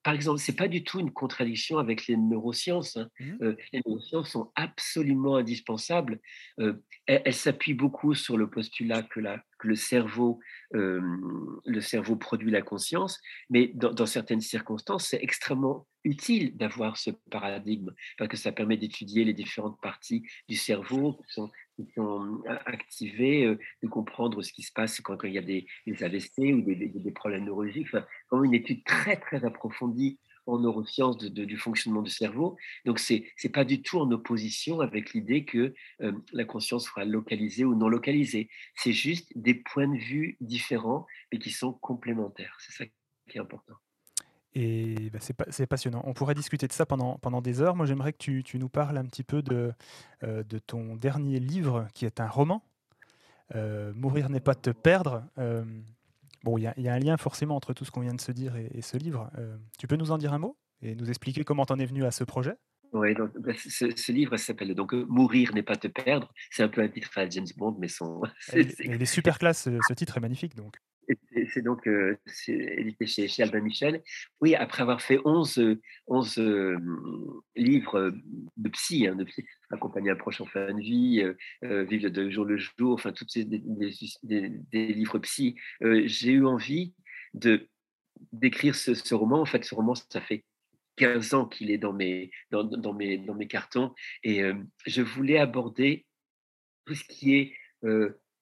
[0.03, 2.97] par exemple, ce n'est pas du tout une contradiction avec les neurosciences.
[2.97, 3.09] Hein.
[3.19, 6.19] Mmh euh, les neurosciences sont absolument indispensables.
[6.59, 6.73] Euh,
[7.05, 10.39] elles s'appuient beaucoup sur le postulat que la, que le cerveau,
[10.75, 11.01] euh,
[11.65, 17.93] le cerveau produit la conscience, mais dans, certaines circonstances, c'est extrêmement utile d'avoir ce paradigme
[18.17, 21.51] parce que ça permet d'étudier les différentes parties du cerveau qui sont,
[21.95, 26.53] sont activées, euh, de comprendre ce qui se passe quand, il y a des, AVC
[26.53, 27.87] ou des, problèmes neurologiques.
[27.87, 32.57] Enfin, vraiment une étude très très approfondie en neurosciences du fonctionnement du cerveau.
[32.85, 37.05] Donc, ce n'est pas du tout en opposition avec l'idée que euh, la conscience sera
[37.05, 38.49] localisée ou non localisée.
[38.75, 42.57] C'est juste des points de vue différents, mais qui sont complémentaires.
[42.59, 42.85] C'est ça
[43.29, 43.75] qui est important.
[44.61, 46.01] Et bah, c'est passionnant.
[46.05, 47.75] On pourrait discuter de ça pendant, pendant des heures.
[47.75, 49.71] Moi, j'aimerais que tu, tu, nous parles un petit peu de,
[50.23, 52.61] euh, de ton dernier livre, qui est un roman.
[53.55, 55.23] Euh, Mourir n'est pas te perdre.
[56.43, 58.55] Bon, il y, a un lien forcément entre tout ce qu'on vient de se dire
[58.55, 59.29] et, ce livre.
[59.37, 61.85] Euh, tu peux nous en dire un mot et nous expliquer comment tu en es
[61.85, 62.53] venu à ce projet?
[62.93, 66.31] Oui, donc, bah, ce, livre s'appelle donc euh, Mourir n'est pas te perdre.
[66.49, 68.21] C'est un peu un titre à James Bond, mais son.
[68.53, 70.77] Il est super classe, ce titre est magnifique donc.
[71.53, 72.17] C'est donc euh,
[72.47, 74.03] édité chez, chez, Albin Michel.
[74.41, 76.77] Oui, après avoir fait 11, 11 euh,
[77.55, 78.13] livres
[78.57, 79.17] de psy, hein,
[79.71, 81.23] accompagner un proche en fin de vie,
[81.63, 83.59] euh, vivre de jour le jour, enfin, tous ces des,
[84.71, 86.93] livres psy, j'ai eu envie
[88.31, 89.41] d'écrire ce, roman.
[89.41, 90.45] En fait, ce roman, ça fait
[90.97, 92.31] 15 ans qu'il est dans mes
[93.49, 94.43] cartons et
[94.85, 96.05] je voulais aborder
[96.85, 97.53] tout ce qui est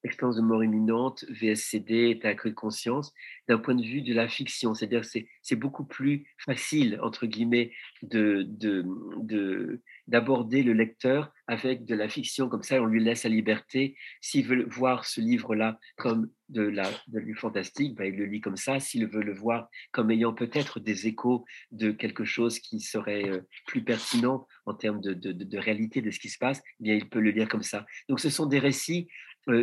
[0.04, 3.14] expérience de mort imminente, VSCD, état accru de conscience,
[3.48, 4.74] d'un point de vue de la fiction.
[4.74, 7.72] C'est-à-dire que c'est beaucoup plus facile, entre guillemets,
[8.04, 13.30] de, de, d'aborder le lecteur avec de la fiction, comme ça on lui laisse la
[13.30, 13.96] liberté.
[14.22, 18.42] S'il veut voir ce livre-là comme de la, de, du fantastique, ben, il le lit
[18.42, 18.80] comme ça.
[18.80, 23.42] S'il veut le voir comme ayant peut-être des échos de quelque chose qui serait euh,
[23.66, 26.96] plus pertinent en termes de, de, de, réalité de ce qui se passe, eh bien
[26.96, 27.86] il peut le lire comme ça.
[28.08, 29.08] Donc ce sont des récits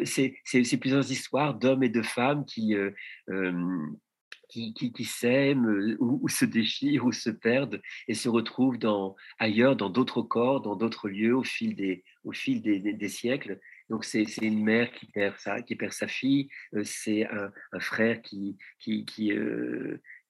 [0.04, 2.74] c'est plusieurs histoires d'hommes et de femmes qui,
[4.48, 8.78] qui, s'aiment ou, se déchirent ou se perdent et se retrouvent
[9.38, 13.60] ailleurs, dans d'autres corps, dans d'autres lieux au fil des, au fil des, siècles.
[13.90, 16.48] Donc c'est une mère qui perd sa, qui perd sa fille,
[16.84, 19.32] c'est un, frère qui, qui,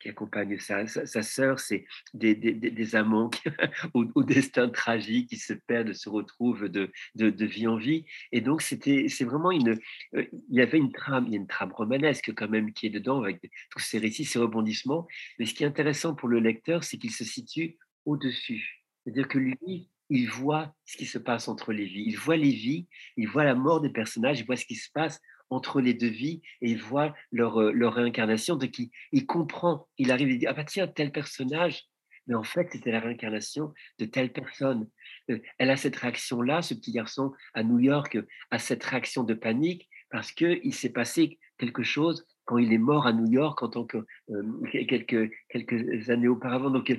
[0.04, 3.30] qui accompagne sa, sa, sœur, c'est des, des, amants
[3.94, 8.04] au, destin tragique qui se perdent, se retrouvent de, de, de vie en vie.
[8.30, 9.80] Et donc, c'était, c'est vraiment une.
[10.14, 12.86] Euh, il y avait une trame, il y a une trame romanesque quand même qui
[12.86, 15.06] est dedans, avec tous ces récits, ces rebondissements.
[15.38, 18.84] Mais ce qui est intéressant pour le lecteur, c'est qu'il se situe au-dessus.
[19.02, 22.04] C'est-à-dire que lui, il voit ce qui se passe entre les vies.
[22.06, 22.86] Il voit les vies,
[23.16, 25.18] il voit la mort des personnages, il voit ce qui se passe
[25.54, 28.56] entre les deux vies et il voit leur, euh, leur réincarnation.
[28.56, 31.84] Donc il, il comprend, il arrive à dire, ah bah tiens, tel personnage,
[32.26, 34.88] mais en fait c'était la réincarnation de telle personne.
[35.30, 38.18] Euh, elle a cette réaction-là, ce petit garçon à New York
[38.50, 43.06] a cette réaction de panique parce qu'il s'est passé quelque chose quand il est mort
[43.06, 43.98] à New York en tant que
[44.30, 46.70] euh, quelques, quelques années auparavant.
[46.70, 46.92] Donc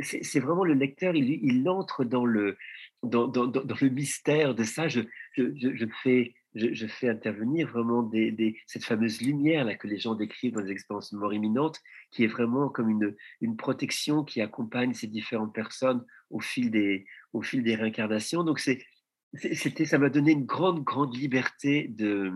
[0.00, 2.56] c'est vraiment le lecteur, il, il entre dans le,
[3.02, 4.88] dans, dans, dans, le mystère de ça.
[4.88, 8.10] Je, je, je fais, je, fais intervenir vraiment
[8.66, 12.24] cette fameuse lumière là, que les gens décrivent dans les expériences de mort imminente, qui
[12.24, 17.42] est vraiment comme une, une protection qui accompagne ces différentes personnes au fil des, au
[17.42, 18.42] fil des réincarnations.
[18.42, 22.32] Donc, c'était, ça m'a donné une grande, grande liberté de,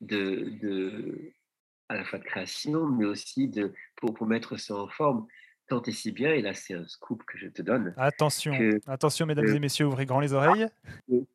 [0.00, 1.32] de, de,
[1.88, 5.26] à la fois de création, mais aussi de, pour, pour mettre ça en forme
[5.68, 7.94] tant et si bien, et là c'est un scoop que je te donne.
[7.96, 8.52] Attention,
[8.86, 10.66] attention mesdames et messieurs, ouvrez grand les oreilles.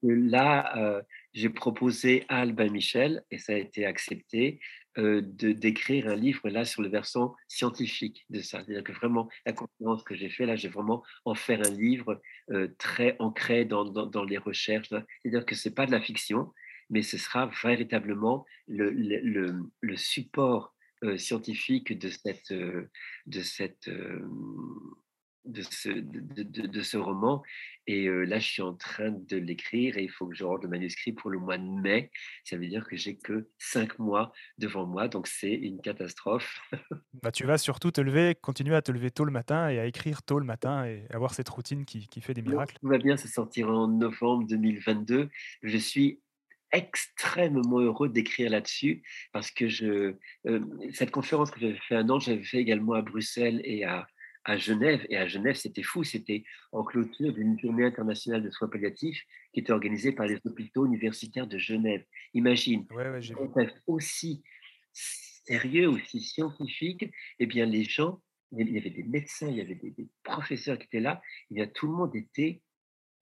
[0.03, 1.01] là, euh,
[1.33, 4.59] j'ai proposé à Albin Michel, et ça a été accepté,
[4.99, 8.59] euh, de d'écrire un livre là sur le versant scientifique de ça.
[8.63, 12.21] C'est-à-dire que vraiment, la conférence que j'ai fait là, j'ai vraiment en faire un livre
[12.51, 14.89] euh, très ancré dans, dans, les recherches.
[14.89, 16.51] C'est-à-dire que c'est pas de la fiction,
[16.91, 20.72] mais ce sera véritablement le, le, le support euh,
[21.17, 22.89] scientifique de, cette, euh,
[23.25, 24.21] de, cette, euh,
[25.45, 27.43] de, ce, de, de, ce roman.
[27.85, 30.69] Et là, je suis en train de l'écrire et il faut que je rende le
[30.69, 32.11] manuscrit pour le mois de mai.
[32.45, 36.61] Ça veut dire que j'ai que cinq mois devant moi, donc c'est une catastrophe.
[37.21, 39.85] bah, tu vas surtout te lever, continuer à te lever tôt le matin et à
[39.85, 42.77] écrire tôt le matin et avoir cette routine qui, qui fait des miracles.
[42.79, 45.29] Tout va bien, ça sortira en novembre 2022.
[45.63, 46.21] Je suis
[46.73, 50.15] extrêmement heureux d'écrire là-dessus parce que je,
[50.47, 50.59] euh,
[50.91, 54.07] cette conférence que j'avais fait un an, j'avais fait également à Bruxelles et à,
[54.43, 55.05] à Genève.
[55.09, 59.61] Et à Genève, c'était fou, c'était en clôture d'une journée internationale de soins palliatifs qui
[59.61, 62.03] était organisée par les hôpitaux universitaires de Genève.
[62.33, 64.43] Imagine, ouais, aussi
[64.91, 67.09] sérieux, aussi scientifique,
[67.39, 70.77] eh bien les gens, il y avait des médecins, il y avait des, des professeurs
[70.77, 72.61] qui étaient là, eh bien tout le monde était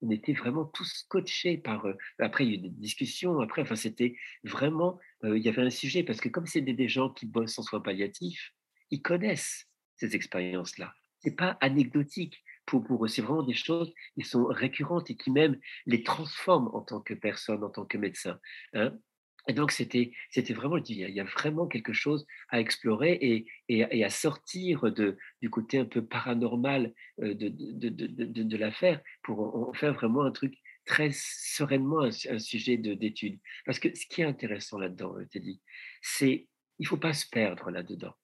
[0.02, 1.86] on était vraiment tous scotchés par.
[2.18, 3.40] après, il y a eu des discussions.
[3.40, 4.98] Après, enfin, c'était vraiment.
[5.22, 7.80] il y avait un sujet parce que comme c'est des, gens qui bossent en soins
[7.80, 8.52] palliatifs,
[8.90, 10.92] ils connaissent ces expériences-là.
[11.20, 13.08] C'est pas anecdotique pour, pour eux.
[13.08, 17.14] C'est vraiment des choses qui sont récurrentes et qui même les transforment en tant que
[17.14, 18.40] personne, en tant que médecin.
[18.74, 18.98] Hein.
[19.48, 24.04] Et donc, c'était, c'était vraiment, il y a vraiment quelque chose à explorer et, et,
[24.04, 29.72] à sortir de, du côté un peu paranormal de, de, de, de l'affaire pour en
[29.72, 33.40] faire vraiment un truc très sereinement un, sujet d'étude.
[33.66, 35.60] Parce que ce qui est intéressant là-dedans, Teddy,
[36.00, 38.14] c'est il ne faut pas se perdre là-dedans.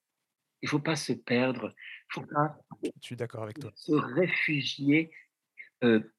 [0.61, 1.73] Il ne faut pas se perdre.
[2.09, 3.71] faut pas Je suis d'accord avec toi.
[3.75, 5.11] Se réfugier,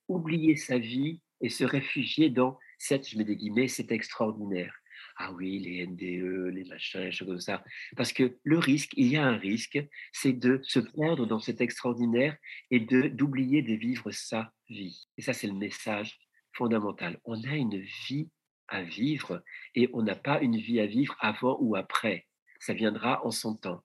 [0.09, 4.80] oublier sa vie et se réfugier dans cette, je mets des guillemets, c'est extraordinaire
[5.23, 7.63] ah oui, les NDE, les machins, les choses comme ça.
[7.95, 9.79] Parce que le risque, il y a un risque,
[10.13, 12.39] c'est de se perdre dans cet extraordinaire
[12.71, 15.07] et d'oublier de vivre sa vie.
[15.19, 16.19] Et ça, c'est le message
[16.55, 17.21] fondamental.
[17.27, 18.31] On a une vie
[18.69, 22.27] à vivre et on n'a pas une vie à vivre avant ou après.
[22.59, 23.85] Ça viendra en son temps.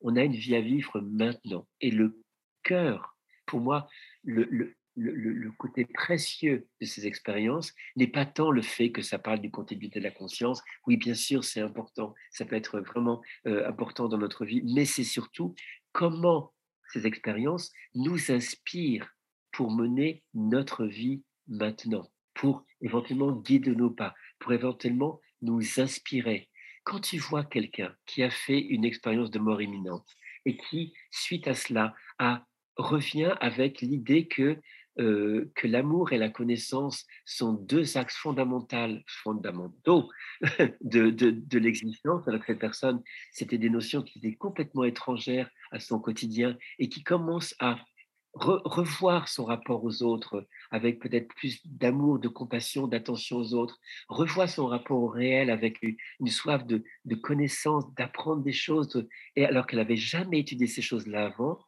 [0.00, 1.68] On a une vie à vivre maintenant.
[1.82, 2.22] Et le
[2.62, 3.86] cœur, pour moi,
[4.22, 9.40] le, le, côté précieux de ces expériences n'est pas tant le fait que ça parle
[9.40, 10.62] du continuité de la conscience.
[10.86, 12.14] Oui, bien sûr, c'est important.
[12.30, 15.54] Ça peut être vraiment euh, important dans notre vie, mais c'est surtout
[15.92, 16.52] comment
[16.92, 19.08] ces expériences nous inspirent
[19.52, 26.48] pour mener notre vie maintenant, pour éventuellement guider nos pas, pour éventuellement nous inspirer.
[26.84, 30.08] Quand tu vois quelqu'un qui a fait une expérience de mort imminente
[30.44, 31.94] et qui, suite à cela,
[32.76, 34.60] revient avec l'idée que
[35.00, 40.08] euh, que l'amour et la connaissance sont deux axes fondamentaux,
[40.80, 43.02] de, l'existence, alors que cette personne,
[43.32, 47.78] c'était des notions qui étaient complètement étrangères à son quotidien et qui commence à
[48.34, 53.78] revoir son rapport aux autres avec peut-être plus d'amour, de compassion, d'attention aux autres,
[54.08, 59.44] revoit son rapport au réel avec une, soif de, de connaissance, d'apprendre des choses, et
[59.44, 61.58] alors qu'elle n'avait jamais étudié ces choses-là avant,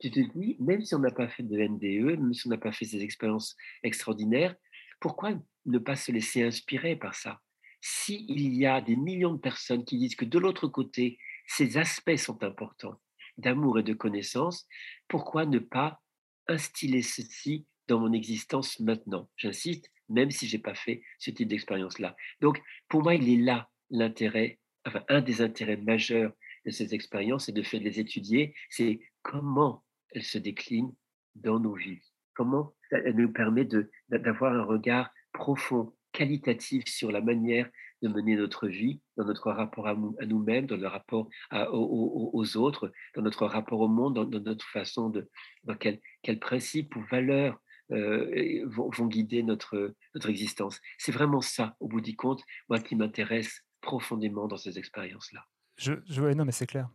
[0.00, 2.58] tu te dis, même si on n'a pas fait de NDE, même si on n'a
[2.58, 4.56] pas fait ces expériences extraordinaires,
[4.98, 5.32] pourquoi
[5.66, 7.40] ne pas se laisser inspirer par ça?
[7.82, 12.16] S'il y a des millions de personnes qui disent que de l'autre côté, ces aspects
[12.16, 13.00] sont importants,
[13.36, 14.66] d'amour et de connaissance,
[15.08, 16.00] pourquoi ne pas
[16.48, 19.28] instiller ceci dans mon existence maintenant?
[19.36, 22.16] J'insiste, même si je n'ai pas fait ce type d'expérience-là.
[22.40, 26.32] Donc, pour moi, il est là l'intérêt, enfin, un des intérêts majeurs
[26.64, 30.92] de ces expériences et de faire de les étudier, c'est comment elle se décline
[31.34, 32.02] dans nos vies.
[32.34, 33.68] comment elle nous permet
[34.08, 37.70] d'avoir un regard profond, qualitatif sur la manière
[38.02, 43.22] de mener notre vie, dans notre rapport à, nous-mêmes, dans le rapport aux, autres, dans
[43.22, 45.28] notre rapport au monde, dans, notre façon de,
[45.64, 47.60] dans quels quel principes ou valeurs
[47.92, 50.80] euh, vont, guider notre, notre existence.
[50.98, 55.44] C'est vraiment ça, au bout du compte, moi qui m'intéresse profondément dans ces expériences-là.
[55.80, 56.88] Je, non, mais c'est clair.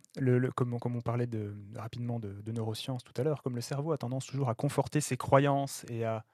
[0.54, 3.98] Comme, on parlait de, rapidement de, de neurosciences tout à l'heure, comme le cerveau a
[3.98, 6.24] tendance toujours à conforter ses croyances et à,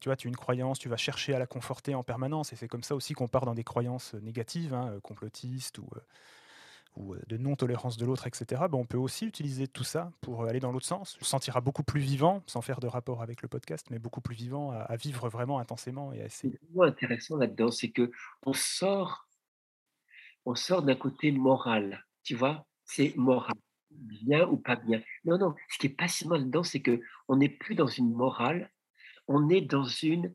[0.00, 2.52] tu vois, tu as une croyance, tu vas chercher à la conforter en permanence.
[2.52, 5.88] Et c'est comme ça aussi qu'on part dans des croyances négatives, hein, complotistes ou,
[6.98, 8.62] ou de non-tolérance de l'autre, etc.
[8.72, 11.16] On peut aussi utiliser tout ça pour aller dans l'autre sens.
[11.20, 14.20] On se sentira beaucoup plus vivant, sans faire de rapport avec le podcast, mais beaucoup
[14.20, 16.54] plus vivant à, vivre vraiment intensément et à essayer.
[16.54, 18.10] Ce qui est intéressant là-dedans, c'est que
[18.44, 19.27] on sort,
[20.48, 22.06] on sort d'un côté moral.
[22.24, 23.54] Tu vois, c'est moral
[23.90, 25.02] bien ou pas bien.
[25.26, 28.70] Non, non, ce qui est passionnant là-dedans, c'est que on n'est plus dans une morale,
[29.26, 30.34] on est dans une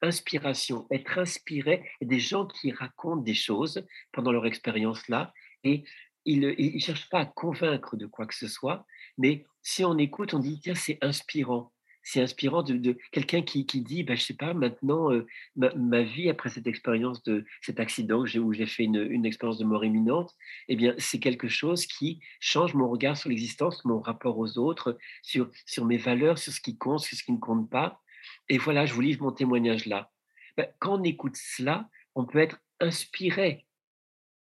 [0.00, 5.32] inspiration, être inspiré, et des gens qui racontent des choses pendant leur expérience là,
[5.64, 5.82] et
[6.24, 8.86] ils ne cherchent pas à convaincre de quoi que ce soit,
[9.16, 11.72] mais si on écoute, on dit, tiens, c'est inspirant.
[12.10, 16.48] C'est inspirant de, quelqu'un qui, dit, bah, je sais pas, maintenant, euh, ma, vie après
[16.48, 20.34] cette expérience de cet accident où j'ai fait une, une, expérience de mort imminente,
[20.68, 24.96] eh bien, c'est quelque chose qui change mon regard sur l'existence, mon rapport aux autres,
[25.22, 28.00] sur, sur mes valeurs, sur ce qui compte, sur ce qui ne compte pas.
[28.48, 30.10] Et voilà, je vous livre mon témoignage là.
[30.56, 33.66] Ben, quand on écoute cela, on peut être inspiré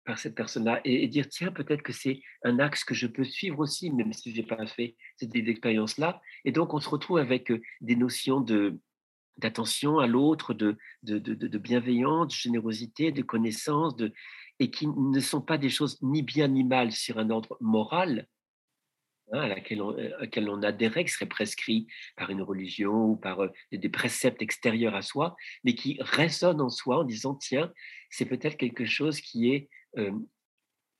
[0.05, 3.59] par cette personne-là et, dire tiens peut-être que c'est un axe que je peux suivre
[3.59, 7.51] aussi même si je n'ai pas fait cette expérience-là et donc on se retrouve avec
[7.51, 8.79] euh, des notions de
[9.37, 14.13] d'attention à l'autre de de, de, de, bienveillance de générosité de connaissance de
[14.59, 18.27] et qui ne sont pas des choses ni bien ni mal sur un ordre moral
[19.31, 22.93] Hein, à laquelle on, euh, on a des règles, qui seraient prescrits par une religion
[22.93, 27.33] ou par euh, des préceptes extérieurs à soi, mais qui résonnent en soi en disant,
[27.33, 27.73] tiens,
[28.11, 30.11] c'est peut-être quelque chose qui est euh,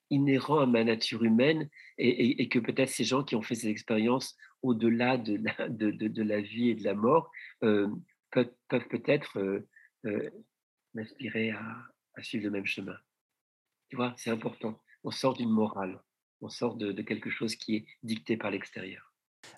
[0.09, 4.37] inhérent à ma nature humaine et, que peut-être ces gens qui ont fait ces expériences
[4.61, 9.65] au-delà de la, de, de, la vie et de la mort peuvent, peuvent peut-être
[10.93, 11.87] m'inspirer à,
[12.21, 12.95] suivre le même chemin.
[13.89, 14.79] Tu vois, c'est important.
[15.03, 15.99] On sort d'une morale
[16.41, 19.11] on sort de, quelque chose qui est dicté par l'extérieur.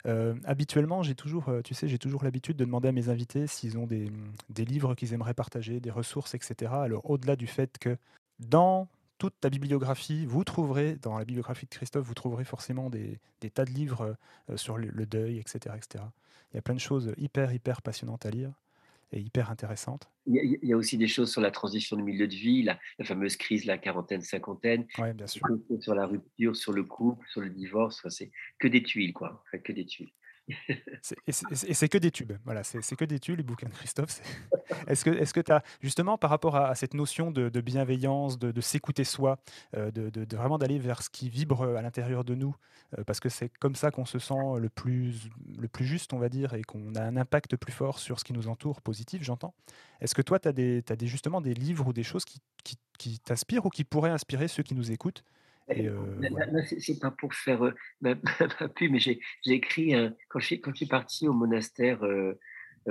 [0.05, 3.47] Euh, habituellement, j'ai toujours, euh, tu sais, j'ai toujours l'habitude de demander à mes invités
[3.47, 4.09] s'ils ont des,
[4.57, 6.71] livres qu'ils aimeraient partager, des ressources, etc.
[6.73, 7.97] Alors, au-delà du fait que
[8.39, 8.88] dans
[9.18, 13.20] toute ta bibliographie, vous trouverez, dans la bibliographie de Christophe, vous trouverez forcément des,
[13.53, 14.15] tas de livres
[14.49, 16.03] euh, sur le, le, deuil, etc., etc.
[16.51, 18.53] Il y a plein de choses hyper, hyper passionnantes à lire
[19.11, 20.09] est hyper intéressante.
[20.26, 23.38] Il y, a, aussi des choses sur la transition de milieu de vie, la, fameuse
[23.38, 24.86] crise, la quarantaine-cinquantaine.
[24.97, 25.41] Oui, bien sûr.
[25.80, 29.43] Sur la rupture, sur le couple, sur le divorce, c'est que des tuiles, quoi.
[29.63, 30.11] que des tuiles
[31.27, 32.33] et c'est que des tubes.
[32.45, 34.21] Voilà, c'est que des tubes, les bouquins de Christophe.
[34.87, 39.03] Est-ce que est tu as, justement, par rapport à, cette notion de, bienveillance, de, s'écouter
[39.03, 39.39] soi,
[39.75, 42.55] euh, de, vraiment d'aller vers ce qui vibre à l'intérieur de nous,
[42.97, 46.19] euh, parce que c'est comme ça qu'on se sent le plus, le plus juste, on
[46.19, 49.23] va dire, et qu'on a un impact plus fort sur ce qui nous entoure, positif,
[49.23, 49.53] j'entends.
[50.01, 53.19] Est-ce que toi, tu as, des, as des, justement des livres ou des choses qui
[53.19, 55.23] t'inspirent ou qui pourraient inspirer ceux qui nous écoutent
[55.70, 59.93] euh, c'est pas pour faire euh, ma, pub, mais j'ai écrit
[60.30, 62.39] quand, je, quand je suis parti au monastère euh,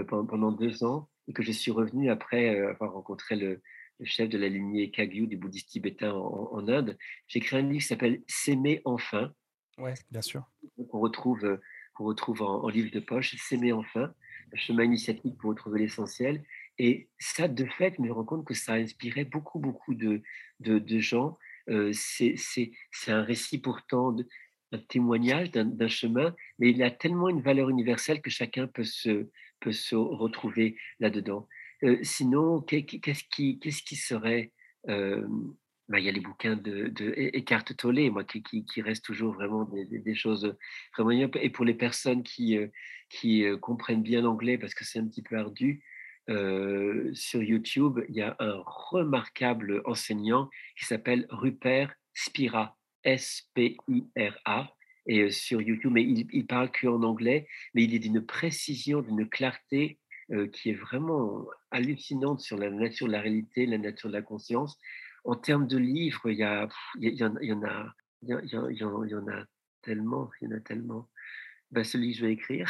[0.09, 3.62] pendant, deux ans et que je suis revenu après avoir rencontré le,
[4.05, 6.99] chef de la lignée Kagyu des bouddhistes tibétains en, Inde,
[7.29, 9.33] j'ai écrit un livre qui s'appelle S'aimer enfin.
[9.79, 10.45] Ouais, bien sûr.
[10.91, 11.59] Qu'on retrouve,
[11.95, 14.12] qu'on retrouve en, livre de poche, S'aimer enfin,
[14.53, 16.45] un chemin initiatique pour retrouver l'essentiel.
[16.79, 20.22] Et ça, de fait, je me rends compte que ça a inspiré beaucoup, beaucoup de,
[20.61, 21.39] de, de gens
[21.93, 22.71] c'est
[23.09, 24.17] un récit pourtant,
[24.73, 29.95] un témoignage d'un chemin, mais il a tellement une valeur universelle que chacun peut se,
[29.95, 31.49] retrouver là-dedans.
[32.03, 34.53] sinon, qu'est-ce qui, serait
[35.89, 39.85] bah, il y a les bouquins de, de moi, qui, qui, restent toujours vraiment des,
[39.85, 40.57] des, choses
[40.99, 42.59] vraiment Et pour les personnes qui,
[43.09, 45.85] qui comprennent bien l'anglais, parce que c'est un petit peu ardu,
[46.29, 54.72] euh, sur YouTube, il y a un remarquable enseignant qui s'appelle Rupert Spira, S-P-I-R-A,
[55.09, 59.03] et euh, sur YouTube, mais il, il parle qu'en anglais, mais il est d'une précision,
[59.03, 59.99] d'une clarté
[60.33, 64.22] euh, qui est vraiment hallucinante sur la nature de la réalité, la nature de la
[64.22, 64.77] conscience.
[65.24, 66.68] En termes de livres, il y, en, a,
[69.83, 71.09] tellement, il y en a tellement.
[71.70, 72.68] Ben, celui que je vais écrire.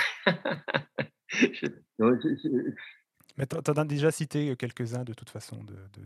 [1.31, 1.67] je,
[3.37, 5.59] mais tu en as déjà cité quelques-uns de toute façon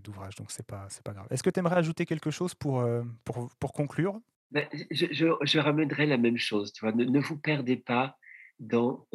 [0.03, 1.27] d'ouvrages, donc c'est pas, pas grave.
[1.31, 2.85] Est-ce que tu aimerais ajouter quelque chose pour,
[3.25, 4.21] pour, pour conclure?
[4.51, 6.73] Ben, je, je, ramènerai la même chose.
[6.73, 6.93] Tu vois.
[6.93, 8.19] Ne, vous perdez pas
[8.59, 9.07] dans,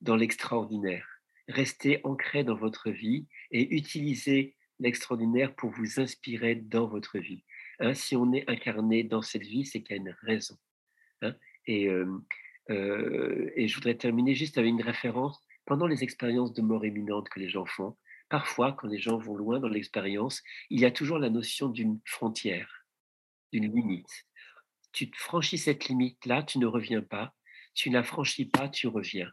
[0.00, 1.06] dans l'extraordinaire.
[1.48, 7.44] restez ancré dans votre vie et utilisez l'extraordinaire pour vous inspirer dans votre vie.
[7.80, 10.56] Hein, si on est incarné dans cette vie, c'est qu'il y a une raison.
[11.20, 11.34] Hein.
[11.66, 11.88] et,
[12.68, 15.38] et je voudrais terminer juste avec une référence.
[15.64, 17.96] Pendant les expériences de mort imminente que les gens font,
[18.28, 22.00] parfois, quand les gens vont loin dans l'expérience, il y a toujours la notion d'une
[22.04, 22.86] frontière,
[23.52, 24.26] d'une limite.
[24.92, 27.34] Tu franchis cette limite-là, tu ne reviens pas.
[27.74, 29.30] Tu ne la franchis pas, tu reviens.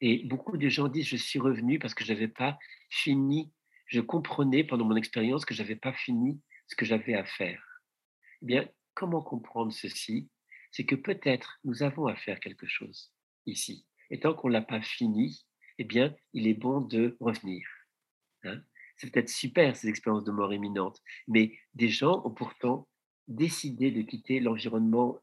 [0.00, 2.58] Et beaucoup de gens disent, je suis revenu parce que je n'avais pas
[2.90, 3.52] fini,
[3.86, 7.62] je comprenais pendant mon expérience que je n'avais pas fini ce que j'avais à faire.
[8.42, 10.28] Eh bien, comment comprendre ceci?
[10.72, 13.12] C'est que peut-être nous avons à faire quelque chose
[13.46, 13.86] ici.
[14.14, 15.44] Et tant qu'on ne l'a pas fini,
[15.78, 17.66] eh bien, il est bon de revenir.
[18.44, 18.60] Hein.
[18.96, 22.86] C'est peut-être super ces expériences de mort imminente, mais des gens ont pourtant
[23.26, 25.18] décidé de quitter l'environnement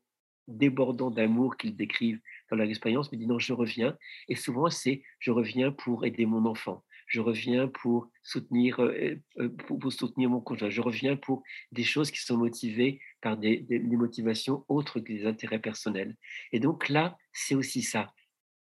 [0.50, 2.20] débordant d'amour qu'ils décrivent
[2.50, 3.98] dans leur expérience, me dit non, je reviens.
[4.28, 9.48] Et souvent, c'est je reviens pour aider mon enfant, je reviens pour soutenir, euh, euh,
[9.48, 13.80] pour, soutenir mon conjoint, je reviens pour des choses qui sont motivées par des, des,
[13.80, 16.18] motivations autres que des intérêts personnels.
[16.52, 18.14] Et donc là, c'est aussi ça.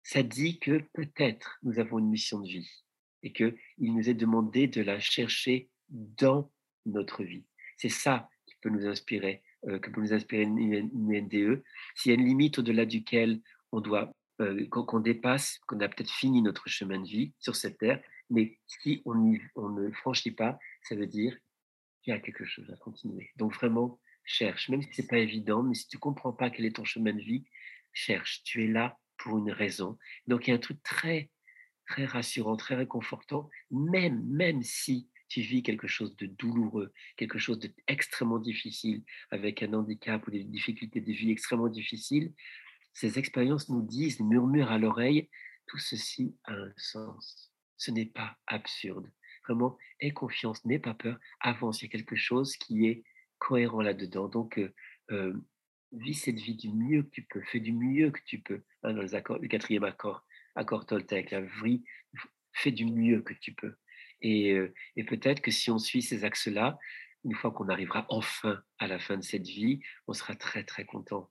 [0.07, 2.85] Ça dit que peut-être nous avons une mission de vie
[3.25, 6.53] et qu'il nous est demandé de la chercher dans
[6.85, 7.45] notre vie.
[7.77, 11.65] C'est ça qui peut nous inspirer euh, que peut nous inspirer une, NDE,
[11.97, 13.41] s'il y a une limite au-delà duquel
[13.73, 17.79] on doit, euh, qu'on dépasse, qu'on a peut-être fini notre chemin de vie sur cette
[17.79, 18.01] terre,
[18.31, 21.37] mais si on, on ne franchit pas, ça veut dire
[22.01, 23.33] qu'il y a quelque chose à continuer.
[23.35, 26.77] Donc vraiment, cherche, même si c'est pas évident, mais si tu comprends pas quel est
[26.77, 27.45] ton chemin de vie,
[27.93, 28.45] cherche.
[28.45, 29.99] Tu es là pour une raison.
[30.27, 31.31] Donc il y a un truc très
[31.87, 37.59] très rassurant, très réconfortant, même même si tu vis quelque chose de douloureux, quelque chose
[37.59, 42.33] d'extrêmement difficile, avec un handicap ou des difficultés de vie extrêmement difficiles,
[42.93, 45.29] ces expériences nous disent, murmurent à l'oreille,
[45.67, 47.53] tout ceci a un sens.
[47.77, 49.11] Ce n'est pas absurde.
[49.47, 51.83] Vraiment, aie confiance, n'aie pas peur, avance.
[51.83, 53.05] Il y a quelque chose qui est
[53.39, 54.29] cohérent là-dedans.
[54.29, 54.73] Donc, euh,
[55.11, 55.35] euh,
[55.93, 58.63] vis cette vie du mieux que tu peux, fais du mieux que tu peux.
[58.87, 60.25] Hein, dans les accords, le quatrième accord,
[60.55, 61.83] accord Toltec, la vie,
[62.53, 63.75] fais du mieux que tu peux.
[64.23, 64.57] Et,
[65.09, 66.79] peut-être que si on suit ces axes-là,
[67.25, 70.85] une fois qu'on arrivera enfin à la fin de cette vie, on sera très très
[70.85, 71.29] content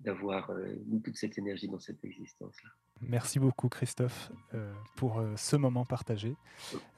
[0.00, 0.50] d'avoir
[0.86, 2.70] mis toute cette énergie dans cette existence-là.
[3.02, 4.32] Merci beaucoup Christophe
[4.96, 6.34] pour ce moment partagé.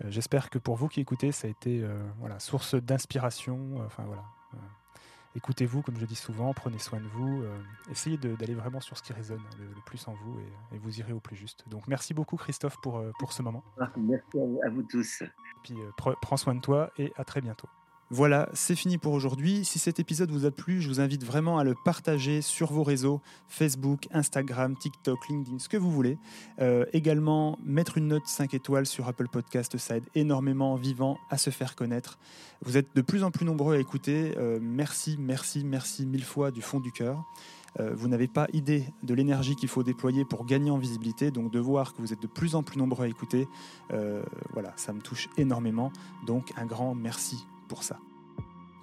[0.04, 1.84] J'espère que pour vous qui écoutez, ça a été
[2.18, 3.78] voilà, source d'inspiration.
[3.84, 4.24] Enfin voilà,
[5.34, 7.58] écoutez-vous, comme je dis souvent, prenez soin de vous, euh,
[7.90, 10.38] essayez d'aller vraiment sur ce qui résonne le, plus en vous
[10.72, 11.68] et, vous irez au plus juste.
[11.68, 13.62] Donc merci beaucoup Christophe pour, euh, pour ce moment.
[13.96, 15.22] Merci à vous tous.
[15.62, 17.68] Puis euh, prends soin de toi et à très bientôt.
[18.10, 19.66] Voilà, c'est fini pour aujourd'hui.
[19.66, 22.82] Si cet épisode vous a plu, je vous invite vraiment à le partager sur vos
[22.82, 26.16] réseaux Facebook, Instagram, TikTok, LinkedIn, ce que vous voulez.
[26.58, 31.36] Euh, également, mettre une note 5 étoiles sur Apple Podcast, ça aide énormément Vivant à
[31.36, 32.18] se faire connaître.
[32.62, 34.32] Vous êtes de plus en plus nombreux à écouter.
[34.38, 37.22] Euh, merci, merci, merci mille fois du fond du cœur.
[37.78, 41.30] Euh, vous n'avez pas idée de l'énergie qu'il faut déployer pour gagner en visibilité.
[41.30, 43.46] Donc de voir que vous êtes de plus en plus nombreux à écouter,
[44.54, 45.92] voilà, ça me touche énormément.
[46.26, 47.36] Donc un grand merci
[47.68, 47.98] pour ça.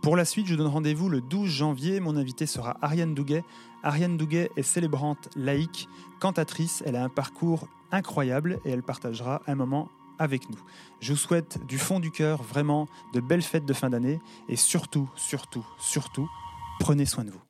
[0.01, 1.99] Pour la suite, je donne rendez-vous le 12 janvier.
[1.99, 3.43] Mon invité sera Ariane Douguet.
[3.81, 6.83] Ariane Douguet est célébrante laïque, cantatrice.
[6.85, 10.59] Elle a un parcours incroyable et elle partagera un moment avec nous.
[11.01, 14.55] Je vous souhaite du fond du cœur vraiment de belles fêtes de fin d'année et
[14.55, 16.29] surtout, surtout, surtout,
[16.79, 17.41] prenez soin de vous.